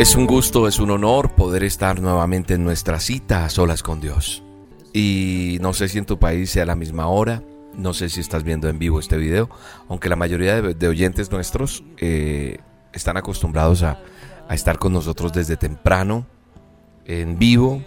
Es 0.00 0.16
un 0.16 0.26
gusto, 0.26 0.66
es 0.66 0.78
un 0.78 0.90
honor 0.90 1.32
poder 1.34 1.62
estar 1.62 2.00
nuevamente 2.00 2.54
en 2.54 2.64
nuestra 2.64 3.00
cita 3.00 3.44
a 3.44 3.50
solas 3.50 3.82
con 3.82 4.00
Dios. 4.00 4.42
Y 4.94 5.58
no 5.60 5.74
sé 5.74 5.88
si 5.88 5.98
en 5.98 6.06
tu 6.06 6.18
país 6.18 6.48
sea 6.48 6.64
la 6.64 6.74
misma 6.74 7.08
hora, 7.08 7.42
no 7.76 7.92
sé 7.92 8.08
si 8.08 8.20
estás 8.20 8.42
viendo 8.42 8.70
en 8.70 8.78
vivo 8.78 8.98
este 8.98 9.18
video, 9.18 9.50
aunque 9.90 10.08
la 10.08 10.16
mayoría 10.16 10.62
de, 10.62 10.88
oyentes 10.88 11.30
nuestros 11.30 11.84
eh, 11.98 12.60
están 12.94 13.18
acostumbrados 13.18 13.82
a, 13.82 14.00
a 14.48 14.54
estar 14.54 14.78
con 14.78 14.94
nosotros 14.94 15.34
desde 15.34 15.58
temprano, 15.58 16.24
en 17.04 17.38
vivo, 17.38 17.84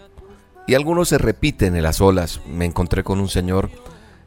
y 0.67 0.75
algunos 0.75 1.09
se 1.09 1.17
repiten 1.17 1.75
en 1.75 1.81
las 1.81 1.99
olas. 1.99 2.41
Me 2.45 2.65
encontré 2.65 3.03
con 3.03 3.19
un 3.21 3.27
señor 3.27 3.71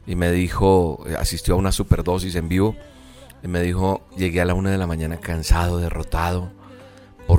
y 0.08 0.16
me 0.16 0.32
dijo, 0.32 1.04
asistió 1.20 1.54
a 1.54 1.58
una 1.58 1.70
superdosis 1.70 2.34
en 2.34 2.48
vivo, 2.48 2.74
y 3.44 3.46
me 3.46 3.62
dijo, 3.62 4.02
llegué 4.16 4.40
a 4.40 4.44
la 4.44 4.54
una 4.54 4.72
de 4.72 4.78
la 4.78 4.88
mañana 4.88 5.18
cansado, 5.18 5.78
derrotado 5.78 6.55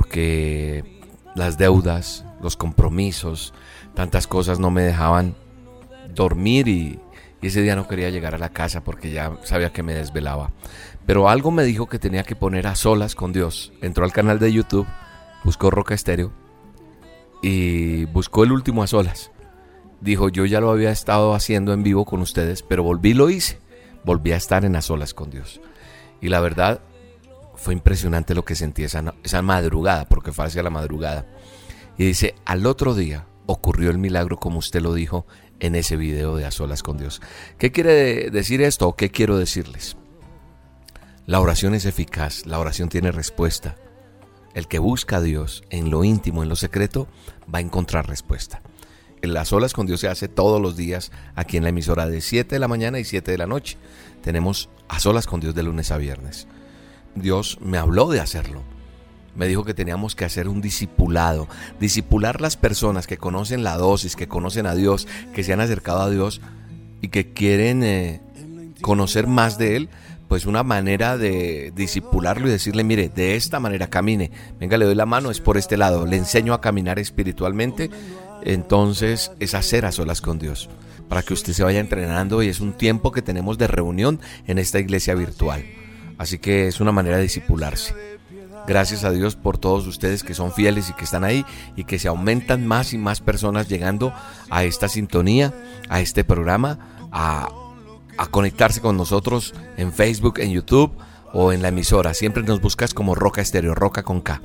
porque 0.08 0.84
las 1.34 1.58
deudas, 1.58 2.24
los 2.42 2.56
compromisos, 2.56 3.52
tantas 3.92 4.26
cosas 4.26 4.58
no 4.58 4.70
me 4.70 4.82
dejaban 4.82 5.36
dormir 6.14 6.66
y, 6.66 6.98
ese 7.42 7.60
día 7.60 7.76
no 7.76 7.86
quería 7.86 8.10
llegar 8.10 8.34
a 8.34 8.38
la 8.38 8.48
casa 8.48 8.82
porque 8.82 9.12
ya 9.12 9.36
sabía 9.44 9.70
que 9.70 9.84
me 9.84 9.94
desvelaba. 9.94 10.50
Pero 11.06 11.28
algo 11.28 11.50
me 11.50 11.62
dijo 11.62 11.86
que 11.86 12.00
tenía 12.00 12.24
que 12.24 12.34
poner 12.34 12.66
a 12.66 12.74
solas 12.74 13.14
con 13.14 13.32
Dios. 13.32 13.72
Entró 13.80 14.04
al 14.04 14.12
canal 14.12 14.40
de 14.40 14.52
YouTube, 14.52 14.88
buscó 15.44 15.70
Roca 15.70 15.94
Estéreo 15.94 16.32
y 17.42 18.06
buscó 18.06 18.42
el 18.42 18.50
último 18.50 18.82
a 18.82 18.88
solas. 18.88 19.30
Dijo, 20.00 20.30
yo 20.30 20.46
ya 20.46 20.60
lo 20.60 20.70
había 20.70 20.90
estado 20.90 21.32
haciendo 21.34 21.72
en 21.72 21.84
vivo 21.84 22.06
con 22.06 22.22
ustedes, 22.22 22.62
pero 22.62 22.82
volví 22.82 23.10
y 23.10 23.14
lo 23.14 23.30
hice. 23.30 23.60
Volví 24.04 24.32
a 24.32 24.36
estar 24.36 24.64
en 24.64 24.74
a 24.74 24.80
solas 24.80 25.14
con 25.14 25.30
Dios. 25.30 25.60
Y 26.20 26.30
la 26.30 26.40
verdad, 26.40 26.80
fue 27.58 27.74
impresionante 27.74 28.34
lo 28.34 28.44
que 28.44 28.54
sentí 28.54 28.84
esa, 28.84 29.14
esa 29.22 29.42
madrugada, 29.42 30.06
porque 30.06 30.32
fue 30.32 30.46
hacia 30.46 30.62
la 30.62 30.70
madrugada. 30.70 31.26
Y 31.98 32.04
dice, 32.04 32.34
al 32.44 32.64
otro 32.66 32.94
día 32.94 33.26
ocurrió 33.46 33.90
el 33.90 33.98
milagro 33.98 34.36
como 34.38 34.58
usted 34.58 34.80
lo 34.80 34.94
dijo 34.94 35.26
en 35.58 35.74
ese 35.74 35.96
video 35.96 36.36
de 36.36 36.46
A 36.46 36.50
Solas 36.50 36.82
con 36.82 36.98
Dios. 36.98 37.20
¿Qué 37.58 37.72
quiere 37.72 38.30
decir 38.30 38.62
esto 38.62 38.88
o 38.88 38.96
qué 38.96 39.10
quiero 39.10 39.36
decirles? 39.36 39.96
La 41.26 41.40
oración 41.40 41.74
es 41.74 41.84
eficaz, 41.84 42.46
la 42.46 42.58
oración 42.58 42.88
tiene 42.88 43.10
respuesta. 43.10 43.76
El 44.54 44.68
que 44.68 44.78
busca 44.78 45.16
a 45.16 45.20
Dios 45.20 45.64
en 45.70 45.90
lo 45.90 46.04
íntimo, 46.04 46.42
en 46.42 46.48
lo 46.48 46.56
secreto, 46.56 47.08
va 47.52 47.58
a 47.58 47.62
encontrar 47.62 48.08
respuesta. 48.08 48.62
En 49.20 49.34
las 49.34 49.52
olas 49.52 49.72
con 49.72 49.86
Dios 49.86 50.00
se 50.00 50.08
hace 50.08 50.28
todos 50.28 50.60
los 50.60 50.76
días 50.76 51.10
aquí 51.34 51.56
en 51.56 51.64
la 51.64 51.70
emisora 51.70 52.06
de 52.06 52.20
7 52.20 52.54
de 52.54 52.58
la 52.60 52.68
mañana 52.68 52.98
y 53.00 53.04
7 53.04 53.30
de 53.30 53.38
la 53.38 53.46
noche. 53.46 53.76
Tenemos 54.22 54.70
a 54.88 55.00
solas 55.00 55.26
con 55.26 55.40
Dios 55.40 55.54
de 55.54 55.64
lunes 55.64 55.90
a 55.90 55.96
viernes. 55.96 56.46
Dios 57.20 57.58
me 57.60 57.78
habló 57.78 58.08
de 58.08 58.20
hacerlo. 58.20 58.62
Me 59.34 59.46
dijo 59.46 59.64
que 59.64 59.74
teníamos 59.74 60.16
que 60.16 60.24
hacer 60.24 60.48
un 60.48 60.60
discipulado, 60.60 61.46
discipular 61.78 62.40
las 62.40 62.56
personas 62.56 63.06
que 63.06 63.18
conocen 63.18 63.62
la 63.62 63.76
dosis, 63.76 64.16
que 64.16 64.26
conocen 64.26 64.66
a 64.66 64.74
Dios, 64.74 65.06
que 65.32 65.44
se 65.44 65.52
han 65.52 65.60
acercado 65.60 66.00
a 66.00 66.10
Dios 66.10 66.40
y 67.00 67.08
que 67.08 67.32
quieren 67.32 67.84
eh, 67.84 68.20
conocer 68.80 69.26
más 69.26 69.56
de 69.56 69.76
Él, 69.76 69.88
pues 70.28 70.44
una 70.44 70.62
manera 70.62 71.16
de 71.16 71.72
disipularlo 71.74 72.48
y 72.48 72.50
decirle, 72.50 72.84
mire, 72.84 73.08
de 73.08 73.36
esta 73.36 73.60
manera 73.60 73.88
camine, 73.88 74.30
venga, 74.60 74.76
le 74.76 74.84
doy 74.84 74.94
la 74.94 75.06
mano, 75.06 75.30
es 75.30 75.40
por 75.40 75.56
este 75.56 75.76
lado, 75.76 76.04
le 76.04 76.16
enseño 76.16 76.52
a 76.52 76.60
caminar 76.60 76.98
espiritualmente, 76.98 77.90
entonces 78.42 79.32
es 79.40 79.54
hacer 79.54 79.86
a 79.86 79.92
solas 79.92 80.20
con 80.20 80.38
Dios, 80.38 80.68
para 81.08 81.22
que 81.22 81.32
usted 81.32 81.54
se 81.54 81.64
vaya 81.64 81.80
entrenando 81.80 82.42
y 82.42 82.48
es 82.48 82.60
un 82.60 82.74
tiempo 82.74 83.10
que 83.10 83.22
tenemos 83.22 83.56
de 83.56 83.68
reunión 83.68 84.20
en 84.46 84.58
esta 84.58 84.78
iglesia 84.78 85.14
virtual. 85.14 85.64
Así 86.18 86.38
que 86.38 86.66
es 86.66 86.80
una 86.80 86.92
manera 86.92 87.16
de 87.16 87.22
disipularse. 87.22 87.94
Gracias 88.66 89.04
a 89.04 89.10
Dios 89.10 89.34
por 89.36 89.56
todos 89.56 89.86
ustedes 89.86 90.22
que 90.22 90.34
son 90.34 90.52
fieles 90.52 90.90
y 90.90 90.92
que 90.92 91.04
están 91.04 91.24
ahí 91.24 91.46
y 91.74 91.84
que 91.84 91.98
se 91.98 92.08
aumentan 92.08 92.66
más 92.66 92.92
y 92.92 92.98
más 92.98 93.20
personas 93.20 93.66
llegando 93.68 94.12
a 94.50 94.64
esta 94.64 94.88
sintonía, 94.88 95.54
a 95.88 96.00
este 96.00 96.24
programa, 96.24 97.08
a, 97.10 97.48
conectarse 98.30 98.80
con 98.80 98.96
nosotros 98.96 99.54
en 99.76 99.92
Facebook, 99.92 100.40
en 100.40 100.50
YouTube 100.50 100.92
o 101.32 101.52
en 101.52 101.62
la 101.62 101.68
emisora. 101.68 102.12
Siempre 102.12 102.42
nos 102.42 102.60
buscas 102.60 102.92
como 102.92 103.14
Roca 103.14 103.40
Estéreo, 103.40 103.74
Roca 103.74 104.02
con 104.02 104.20
K. 104.20 104.42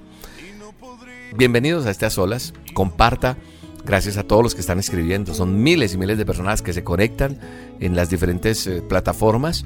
Bienvenidos 1.35 1.85
a 1.88 1.91
estas 1.91 2.17
olas. 2.17 2.53
Comparta. 2.73 3.35
Gracias 3.83 4.16
a 4.16 4.23
todos 4.23 4.44
los 4.44 4.56
que 4.56 4.62
están 4.62 4.79
escribiendo. 4.79 5.33
Son 5.33 5.62
miles 5.62 5.94
y 5.95 5.97
miles 5.97 6.17
de 6.17 6.25
personas 6.25 6.62
que 6.62 6.72
se 6.72 6.85
conectan 6.85 7.39
en 7.81 7.95
las 7.97 8.09
diferentes 8.09 8.66
eh, 8.67 8.81
plataformas 8.81 9.66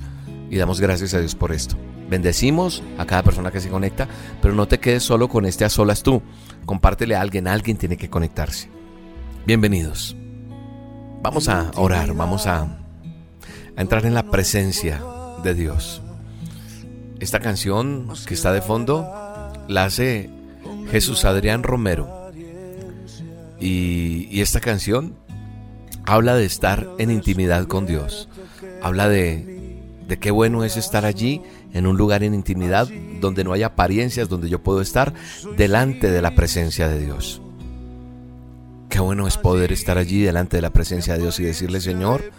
y 0.50 0.58
damos 0.58 0.80
gracias 0.80 1.14
a 1.14 1.20
Dios 1.20 1.36
por 1.36 1.52
esto. 1.52 1.76
Bendecimos 2.10 2.82
a 2.98 3.06
cada 3.06 3.24
persona 3.24 3.52
que 3.52 3.60
se 3.60 3.70
conecta, 3.70 4.08
pero 4.42 4.54
no 4.54 4.68
te 4.68 4.80
quedes 4.80 5.04
solo 5.04 5.28
con 5.28 5.46
este 5.46 5.66
a 5.66 5.70
solas 5.70 6.04
tú. 6.04 6.22
Compártele 6.66 7.16
a 7.16 7.22
alguien, 7.22 7.48
alguien 7.48 7.78
tiene 7.78 7.98
que 7.98 8.10
conectarse. 8.10 8.70
Bienvenidos. 9.46 10.16
Vamos 11.22 11.50
a 11.50 11.72
orar, 11.76 12.14
vamos 12.14 12.48
a, 12.48 12.62
a 12.62 13.82
entrar 13.82 14.06
en 14.06 14.14
la 14.14 14.24
presencia 14.24 15.02
de 15.44 15.54
Dios. 15.54 16.02
Esta 17.20 17.40
canción 17.40 18.08
que 18.26 18.34
está 18.34 18.54
de 18.54 18.62
fondo 18.62 19.10
la 19.68 19.86
hace 19.86 20.30
Jesús 20.92 21.26
Adrián 21.26 21.64
Romero. 21.64 22.32
Y, 23.60 24.28
y 24.32 24.42
esta 24.42 24.60
canción 24.60 25.16
habla 26.06 26.36
de 26.36 26.46
estar 26.46 26.88
en 27.00 27.12
intimidad 27.12 27.66
con 27.66 27.86
Dios. 27.86 28.30
Habla 28.82 29.10
de 29.10 29.57
de 30.08 30.18
qué 30.18 30.32
bueno 30.32 30.64
es 30.64 30.78
estar 30.78 31.06
allí 31.06 31.42
en 31.74 31.86
un 31.86 31.98
lugar 31.98 32.24
en 32.24 32.34
intimidad 32.34 32.88
donde 33.20 33.44
no 33.44 33.54
hay 33.54 33.64
apariencias, 33.64 34.30
donde 34.30 34.50
yo 34.50 34.64
puedo 34.64 34.82
estar 34.82 35.14
delante 35.58 36.10
de 36.10 36.22
la 36.22 36.34
presencia 36.34 36.88
de 36.88 37.00
Dios. 37.00 37.42
Qué 38.90 39.00
bueno 39.00 39.28
es 39.28 39.38
poder 39.38 39.74
estar 39.74 39.98
allí 39.98 40.22
delante 40.22 40.58
de 40.58 40.62
la 40.62 40.70
presencia 40.70 41.14
de 41.14 41.20
Dios 41.20 41.40
y 41.40 41.44
decirle, 41.44 41.82
Señor, 41.82 42.32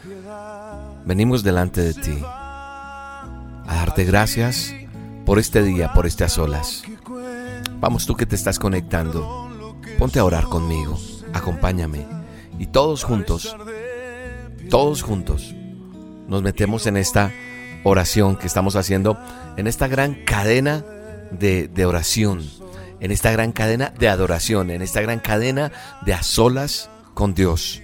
venimos 1.05 1.43
delante 1.43 1.83
de 1.83 1.95
ti 1.95 2.19
a 2.25 3.65
darte 3.67 4.05
gracias 4.05 4.75
por 5.27 5.39
este 5.39 5.63
día, 5.63 5.93
por 5.93 6.07
estas 6.07 6.33
solas. 6.33 6.85
Vamos 7.81 8.07
tú 8.07 8.17
que 8.17 8.25
te 8.27 8.35
estás 8.35 8.59
conectando, 8.59 9.51
ponte 9.99 10.19
a 10.19 10.25
orar 10.25 10.45
conmigo, 10.45 10.99
acompáñame 11.35 12.07
y 12.59 12.67
todos 12.67 13.05
juntos, 13.05 13.55
todos 14.71 15.03
juntos, 15.03 15.55
nos 16.27 16.43
metemos 16.43 16.87
en 16.87 16.97
esta 16.97 17.31
oración 17.85 18.37
que 18.37 18.47
estamos 18.47 18.77
haciendo 18.77 19.19
en 19.57 19.67
esta 19.67 19.89
gran 19.89 20.25
cadena 20.25 20.85
de, 21.31 21.87
oración, 21.87 22.43
en 23.01 23.11
esta 23.11 23.31
gran 23.31 23.53
cadena 23.53 23.93
de 23.99 24.09
adoración, 24.09 24.71
en 24.71 24.83
esta 24.83 25.01
gran 25.01 25.21
cadena 25.21 25.73
de 26.05 26.15
a 26.15 26.23
solas 26.23 26.91
con 27.15 27.35
Dios. 27.35 27.83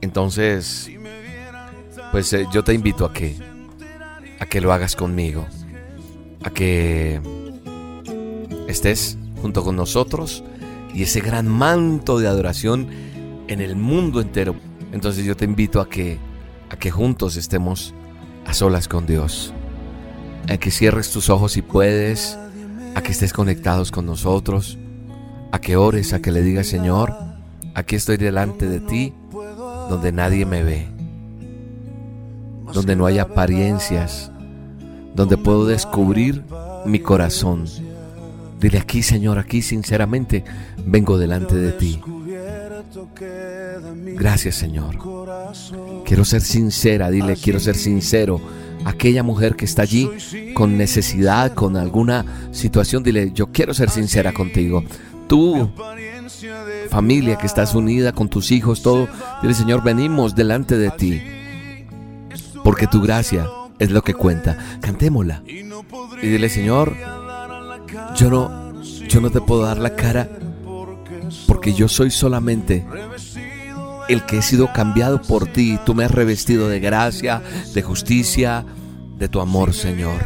Entonces, 0.00 0.90
pues 2.12 2.32
eh, 2.32 2.46
yo 2.52 2.62
te 2.62 2.74
invito 2.74 3.04
a 3.04 3.12
que 3.12 3.36
a 4.38 4.46
que 4.46 4.60
lo 4.60 4.72
hagas 4.72 4.96
conmigo, 4.96 5.46
a 6.42 6.50
que 6.50 7.20
estés 8.68 9.18
junto 9.40 9.64
con 9.64 9.76
nosotros 9.76 10.44
y 10.94 11.02
ese 11.02 11.20
gran 11.20 11.48
manto 11.48 12.18
de 12.18 12.28
adoración 12.28 12.88
en 13.48 13.60
el 13.60 13.76
mundo 13.76 14.20
entero. 14.20 14.54
Entonces 14.92 15.24
yo 15.24 15.36
te 15.36 15.44
invito 15.44 15.80
a 15.80 15.88
que 15.88 16.18
que 16.76 16.90
juntos 16.90 17.36
estemos 17.36 17.94
a 18.46 18.54
solas 18.54 18.88
con 18.88 19.06
Dios, 19.06 19.52
a 20.48 20.56
que 20.56 20.70
cierres 20.70 21.10
tus 21.10 21.30
ojos 21.30 21.52
si 21.52 21.62
puedes, 21.62 22.38
a 22.94 23.02
que 23.02 23.12
estés 23.12 23.32
conectados 23.32 23.90
con 23.90 24.06
nosotros, 24.06 24.78
a 25.52 25.60
que 25.60 25.76
ores, 25.76 26.12
a 26.12 26.20
que 26.20 26.32
le 26.32 26.42
digas, 26.42 26.66
Señor, 26.66 27.14
aquí 27.74 27.96
estoy 27.96 28.16
delante 28.16 28.68
de 28.68 28.80
ti, 28.80 29.14
donde 29.88 30.12
nadie 30.12 30.46
me 30.46 30.62
ve, 30.62 30.88
donde 32.72 32.96
no 32.96 33.06
hay 33.06 33.18
apariencias, 33.18 34.30
donde 35.14 35.36
puedo 35.36 35.66
descubrir 35.66 36.44
mi 36.84 37.00
corazón. 37.00 37.64
Dile 38.60 38.78
aquí, 38.78 39.02
Señor, 39.02 39.38
aquí 39.38 39.62
sinceramente 39.62 40.44
vengo 40.84 41.18
delante 41.18 41.54
de 41.54 41.72
ti. 41.72 42.00
Gracias 44.14 44.54
Señor. 44.54 44.98
Quiero 46.04 46.24
ser 46.24 46.40
sincera, 46.40 47.10
dile, 47.10 47.36
quiero 47.36 47.60
ser 47.60 47.76
sincero 47.76 48.40
aquella 48.84 49.22
mujer 49.22 49.56
que 49.56 49.64
está 49.64 49.82
allí 49.82 50.08
con 50.54 50.76
necesidad, 50.76 51.54
con 51.54 51.76
alguna 51.76 52.48
situación, 52.52 53.02
dile, 53.02 53.32
yo 53.32 53.48
quiero 53.48 53.74
ser 53.74 53.90
sincera 53.90 54.32
contigo. 54.32 54.84
Tú, 55.26 55.70
familia 56.88 57.36
que 57.36 57.46
estás 57.46 57.74
unida 57.74 58.12
con 58.12 58.28
tus 58.28 58.52
hijos, 58.52 58.82
todo, 58.82 59.08
dile, 59.42 59.54
Señor, 59.54 59.82
venimos 59.82 60.36
delante 60.36 60.78
de 60.78 60.90
ti, 60.90 61.20
porque 62.62 62.86
tu 62.86 63.02
gracia 63.02 63.48
es 63.78 63.90
lo 63.90 64.02
que 64.02 64.14
cuenta. 64.14 64.56
Cantémosla. 64.80 65.42
Y 65.46 66.26
dile, 66.26 66.48
Señor, 66.48 66.94
yo 68.14 68.30
no, 68.30 68.82
yo 68.82 69.20
no 69.20 69.30
te 69.30 69.40
puedo 69.40 69.62
dar 69.62 69.78
la 69.78 69.96
cara 69.96 70.28
porque 71.66 71.80
yo 71.80 71.88
soy 71.88 72.12
solamente 72.12 72.86
el 74.08 74.24
que 74.24 74.38
he 74.38 74.42
sido 74.42 74.72
cambiado 74.72 75.20
por 75.20 75.48
ti. 75.48 75.80
Tú 75.84 75.96
me 75.96 76.04
has 76.04 76.12
revestido 76.12 76.68
de 76.68 76.78
gracia, 76.78 77.42
de 77.74 77.82
justicia, 77.82 78.64
de 79.18 79.28
tu 79.28 79.40
amor, 79.40 79.74
Señor. 79.74 80.24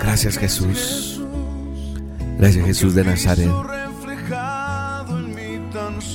Gracias 0.00 0.38
Jesús. 0.38 1.22
Gracias 2.36 2.66
Jesús 2.66 2.96
de 2.96 3.04
Nazaret. 3.04 3.52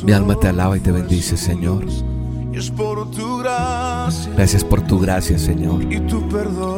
Mi 0.04 0.12
alma 0.12 0.38
te 0.38 0.50
alaba 0.50 0.76
y 0.76 0.82
te 0.82 0.92
bendice, 0.92 1.38
Señor. 1.38 1.86
Gracias 2.52 2.72
por 4.66 4.82
tu 4.82 5.00
gracia, 5.00 5.40
Señor. 5.40 5.80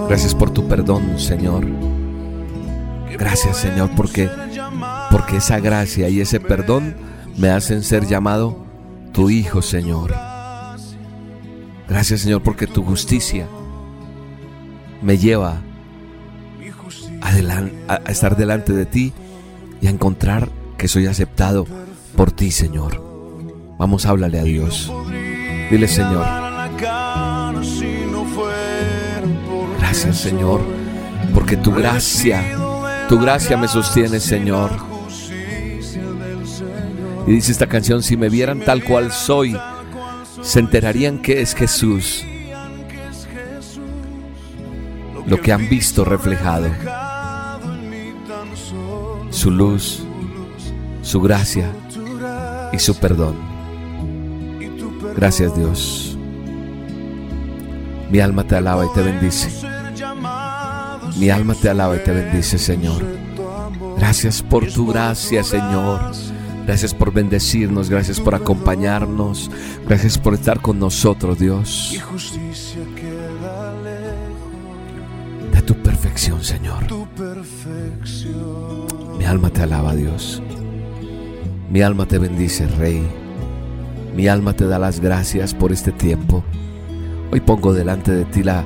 Gracias 0.07 0.35
por 0.35 0.51
tu 0.51 0.67
perdón, 0.67 1.17
Señor. 1.17 1.65
Gracias, 3.17 3.57
Señor, 3.57 3.89
porque 3.95 4.29
porque 5.11 5.37
esa 5.37 5.59
gracia 5.59 6.07
y 6.09 6.21
ese 6.21 6.39
perdón 6.39 6.95
me 7.37 7.49
hacen 7.49 7.83
ser 7.83 8.07
llamado 8.07 8.65
tu 9.11 9.29
hijo, 9.29 9.61
Señor. 9.61 10.15
Gracias, 11.89 12.21
Señor, 12.21 12.41
porque 12.41 12.67
tu 12.67 12.83
justicia 12.83 13.45
me 15.01 15.17
lleva 15.17 15.61
a, 17.21 17.95
estar 18.09 18.37
delante 18.37 18.71
de 18.71 18.85
ti 18.85 19.11
y 19.81 19.87
a 19.87 19.89
encontrar 19.89 20.49
que 20.77 20.87
soy 20.87 21.07
aceptado 21.07 21.67
por 22.15 22.31
ti, 22.31 22.51
Señor. 22.51 23.03
Vamos, 23.77 24.05
háblale 24.05 24.39
a 24.39 24.43
Dios. 24.43 24.91
Dile, 25.69 25.87
Señor. 25.87 26.25
Gracias, 29.79 30.17
Señor, 30.17 30.61
porque 31.33 31.57
tu 31.57 31.73
gracia, 31.73 32.41
tu 33.09 33.19
gracia 33.19 33.57
me 33.57 33.67
sostiene, 33.67 34.21
Señor. 34.21 34.90
Y 37.27 37.31
dice 37.31 37.51
esta 37.51 37.67
canción, 37.67 38.03
si 38.03 38.17
me 38.17 38.29
vieran 38.29 38.59
tal 38.61 38.83
cual 38.83 39.11
soy, 39.11 39.55
se 40.41 40.59
enterarían 40.59 41.21
que 41.21 41.41
es 41.41 41.53
Jesús. 41.53 42.25
Lo 45.27 45.39
que 45.39 45.53
han 45.53 45.69
visto 45.69 46.03
reflejado. 46.03 46.69
Su 49.29 49.51
luz, 49.51 50.03
su 51.01 51.21
gracia 51.21 51.71
y 52.73 52.79
su 52.79 52.95
perdón. 52.95 53.35
Gracias 55.15 55.55
Dios. 55.55 56.17
Mi 58.09 58.19
alma 58.19 58.43
te 58.43 58.55
alaba 58.55 58.85
y 58.85 58.89
te 58.93 59.01
bendice. 59.01 59.49
Mi 61.17 61.29
alma 61.29 61.53
te 61.53 61.69
alaba 61.69 61.95
y 61.95 61.99
te 61.99 62.11
bendice, 62.11 62.57
Señor. 62.57 63.03
Gracias 63.97 64.41
por 64.41 64.65
tu 64.67 64.87
gracia, 64.87 65.43
Señor. 65.43 66.11
Gracias 66.65 66.93
por 66.93 67.11
bendecirnos, 67.11 67.89
gracias 67.89 68.19
por 68.19 68.35
acompañarnos, 68.35 69.49
gracias 69.87 70.17
por 70.17 70.33
estar 70.33 70.61
con 70.61 70.79
nosotros, 70.79 71.39
Dios. 71.39 71.99
De 75.51 75.61
tu 75.63 75.75
perfección, 75.75 76.43
Señor. 76.43 76.85
Mi 79.17 79.25
alma 79.25 79.49
te 79.49 79.63
alaba, 79.63 79.95
Dios. 79.95 80.41
Mi 81.69 81.81
alma 81.81 82.05
te 82.05 82.19
bendice, 82.19 82.67
Rey. 82.67 83.01
Mi 84.15 84.27
alma 84.27 84.53
te 84.53 84.67
da 84.67 84.77
las 84.77 84.99
gracias 84.99 85.53
por 85.53 85.71
este 85.71 85.91
tiempo. 85.91 86.43
Hoy 87.31 87.39
pongo 87.39 87.73
delante 87.73 88.11
de 88.11 88.25
ti 88.25 88.43
la, 88.43 88.63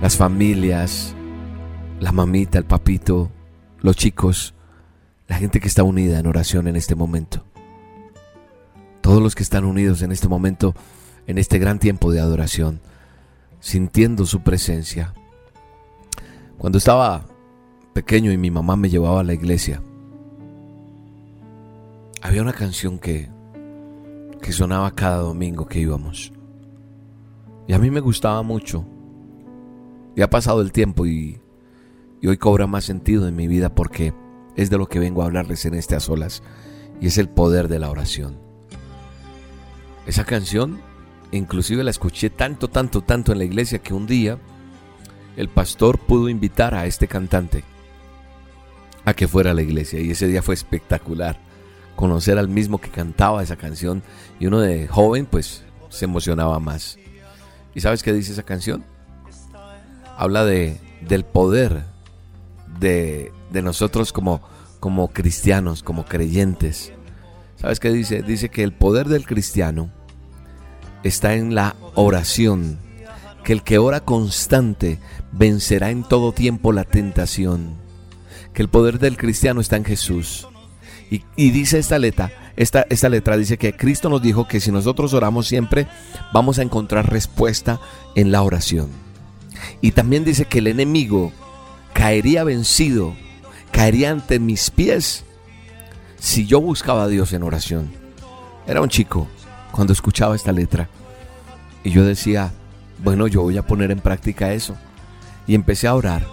las 0.00 0.16
familias, 0.16 1.14
la 2.00 2.10
mamita, 2.10 2.58
el 2.58 2.64
papito, 2.64 3.30
los 3.80 3.96
chicos 3.96 4.54
la 5.28 5.36
gente 5.36 5.60
que 5.60 5.68
está 5.68 5.82
unida 5.82 6.18
en 6.18 6.26
oración 6.26 6.68
en 6.68 6.76
este 6.76 6.94
momento. 6.94 7.44
Todos 9.00 9.22
los 9.22 9.34
que 9.34 9.42
están 9.42 9.64
unidos 9.64 10.02
en 10.02 10.12
este 10.12 10.28
momento, 10.28 10.74
en 11.26 11.38
este 11.38 11.58
gran 11.58 11.78
tiempo 11.78 12.12
de 12.12 12.20
adoración, 12.20 12.80
sintiendo 13.60 14.26
su 14.26 14.42
presencia. 14.42 15.14
Cuando 16.58 16.78
estaba 16.78 17.26
pequeño 17.92 18.32
y 18.32 18.36
mi 18.36 18.50
mamá 18.50 18.76
me 18.76 18.90
llevaba 18.90 19.20
a 19.20 19.24
la 19.24 19.34
iglesia, 19.34 19.82
había 22.20 22.42
una 22.42 22.52
canción 22.52 22.98
que, 22.98 23.28
que 24.40 24.52
sonaba 24.52 24.92
cada 24.92 25.18
domingo 25.18 25.66
que 25.66 25.80
íbamos. 25.80 26.32
Y 27.66 27.72
a 27.72 27.78
mí 27.78 27.90
me 27.90 28.00
gustaba 28.00 28.42
mucho. 28.42 28.84
Y 30.14 30.22
ha 30.22 30.30
pasado 30.30 30.60
el 30.60 30.72
tiempo 30.72 31.06
y, 31.06 31.40
y 32.20 32.26
hoy 32.26 32.36
cobra 32.36 32.66
más 32.66 32.84
sentido 32.84 33.26
en 33.26 33.34
mi 33.34 33.48
vida 33.48 33.74
porque 33.74 34.12
es 34.56 34.70
de 34.70 34.78
lo 34.78 34.88
que 34.88 34.98
vengo 34.98 35.22
a 35.22 35.26
hablarles 35.26 35.64
en 35.64 35.74
a 35.74 36.00
solas 36.00 36.42
y 37.00 37.06
es 37.06 37.18
el 37.18 37.28
poder 37.28 37.68
de 37.68 37.78
la 37.78 37.90
oración. 37.90 38.38
Esa 40.06 40.24
canción, 40.24 40.80
inclusive 41.30 41.84
la 41.84 41.90
escuché 41.90 42.30
tanto, 42.30 42.68
tanto, 42.68 43.02
tanto 43.02 43.32
en 43.32 43.38
la 43.38 43.44
iglesia 43.44 43.78
que 43.78 43.94
un 43.94 44.06
día 44.06 44.38
el 45.36 45.48
pastor 45.48 45.98
pudo 45.98 46.28
invitar 46.28 46.74
a 46.74 46.86
este 46.86 47.08
cantante 47.08 47.64
a 49.04 49.14
que 49.14 49.26
fuera 49.28 49.50
a 49.50 49.54
la 49.54 49.62
iglesia 49.62 50.00
y 50.00 50.10
ese 50.10 50.28
día 50.28 50.42
fue 50.42 50.54
espectacular. 50.54 51.38
Conocer 51.96 52.38
al 52.38 52.48
mismo 52.48 52.80
que 52.80 52.90
cantaba 52.90 53.42
esa 53.42 53.56
canción 53.56 54.02
y 54.40 54.46
uno 54.46 54.60
de 54.60 54.88
joven 54.88 55.26
pues 55.26 55.64
se 55.88 56.04
emocionaba 56.04 56.58
más. 56.58 56.98
¿Y 57.74 57.80
sabes 57.80 58.02
qué 58.02 58.12
dice 58.12 58.32
esa 58.32 58.42
canción? 58.42 58.84
Habla 60.16 60.44
de, 60.44 60.78
del 61.06 61.24
poder 61.24 61.84
de, 62.78 63.32
nosotros 63.60 64.12
como, 64.12 64.40
como 64.80 65.08
cristianos, 65.08 65.82
como 65.82 66.06
creyentes. 66.06 66.92
¿Sabes 67.56 67.80
qué 67.80 67.90
dice? 67.90 68.22
Dice 68.22 68.48
que 68.48 68.62
el 68.62 68.72
poder 68.72 69.08
del 69.08 69.26
cristiano 69.26 69.90
está 71.02 71.34
en 71.34 71.54
la 71.54 71.76
oración, 71.94 72.78
que 73.44 73.52
el 73.52 73.62
que 73.62 73.78
ora 73.78 74.00
constante 74.00 74.98
vencerá 75.32 75.90
en 75.90 76.04
todo 76.04 76.32
tiempo 76.32 76.72
la 76.72 76.84
tentación, 76.84 77.76
que 78.54 78.62
el 78.62 78.68
poder 78.68 78.98
del 78.98 79.16
cristiano 79.16 79.60
está 79.60 79.76
en 79.76 79.84
Jesús. 79.84 80.48
Y, 81.36 81.50
dice 81.50 81.78
esta 81.78 81.98
letra, 81.98 82.32
esta, 82.56 82.86
esta 82.88 83.10
letra 83.10 83.36
dice 83.36 83.58
que 83.58 83.76
Cristo 83.76 84.08
nos 84.08 84.22
dijo 84.22 84.48
que 84.48 84.60
si 84.60 84.72
nosotros 84.72 85.12
oramos 85.12 85.46
siempre, 85.46 85.86
vamos 86.32 86.58
a 86.58 86.62
encontrar 86.62 87.12
respuesta 87.12 87.80
en 88.14 88.32
la 88.32 88.42
oración. 88.42 88.88
Y 89.82 89.92
también 89.92 90.24
dice 90.24 90.46
que 90.46 90.60
el 90.60 90.68
enemigo 90.68 91.32
caería 91.92 92.44
vencido, 92.44 93.14
caería 93.82 94.12
ante 94.12 94.38
mis 94.38 94.70
pies 94.70 95.24
si 96.16 96.46
yo 96.46 96.60
buscaba 96.60 97.02
a 97.02 97.08
Dios 97.08 97.32
en 97.32 97.42
oración. 97.42 97.90
Era 98.64 98.80
un 98.80 98.88
chico 98.88 99.26
cuando 99.72 99.92
escuchaba 99.92 100.36
esta 100.36 100.52
letra 100.52 100.88
y 101.82 101.90
yo 101.90 102.04
decía, 102.04 102.52
bueno, 103.02 103.26
yo 103.26 103.42
voy 103.42 103.58
a 103.58 103.66
poner 103.66 103.90
en 103.90 103.98
práctica 103.98 104.52
eso. 104.52 104.76
Y 105.48 105.56
empecé 105.56 105.88
a 105.88 105.96
orar 105.96 106.24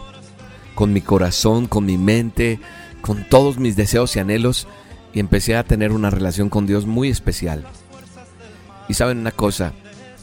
con 0.75 0.93
mi 0.93 1.01
corazón, 1.01 1.65
con 1.65 1.87
mi 1.87 1.97
mente, 1.97 2.59
con 3.01 3.27
todos 3.27 3.57
mis 3.57 3.75
deseos 3.75 4.15
y 4.15 4.19
anhelos 4.19 4.67
y 5.11 5.19
empecé 5.19 5.55
a 5.55 5.63
tener 5.63 5.91
una 5.91 6.11
relación 6.11 6.49
con 6.49 6.67
Dios 6.67 6.85
muy 6.85 7.09
especial. 7.09 7.65
Y 8.87 8.93
saben 8.93 9.17
una 9.17 9.31
cosa, 9.31 9.73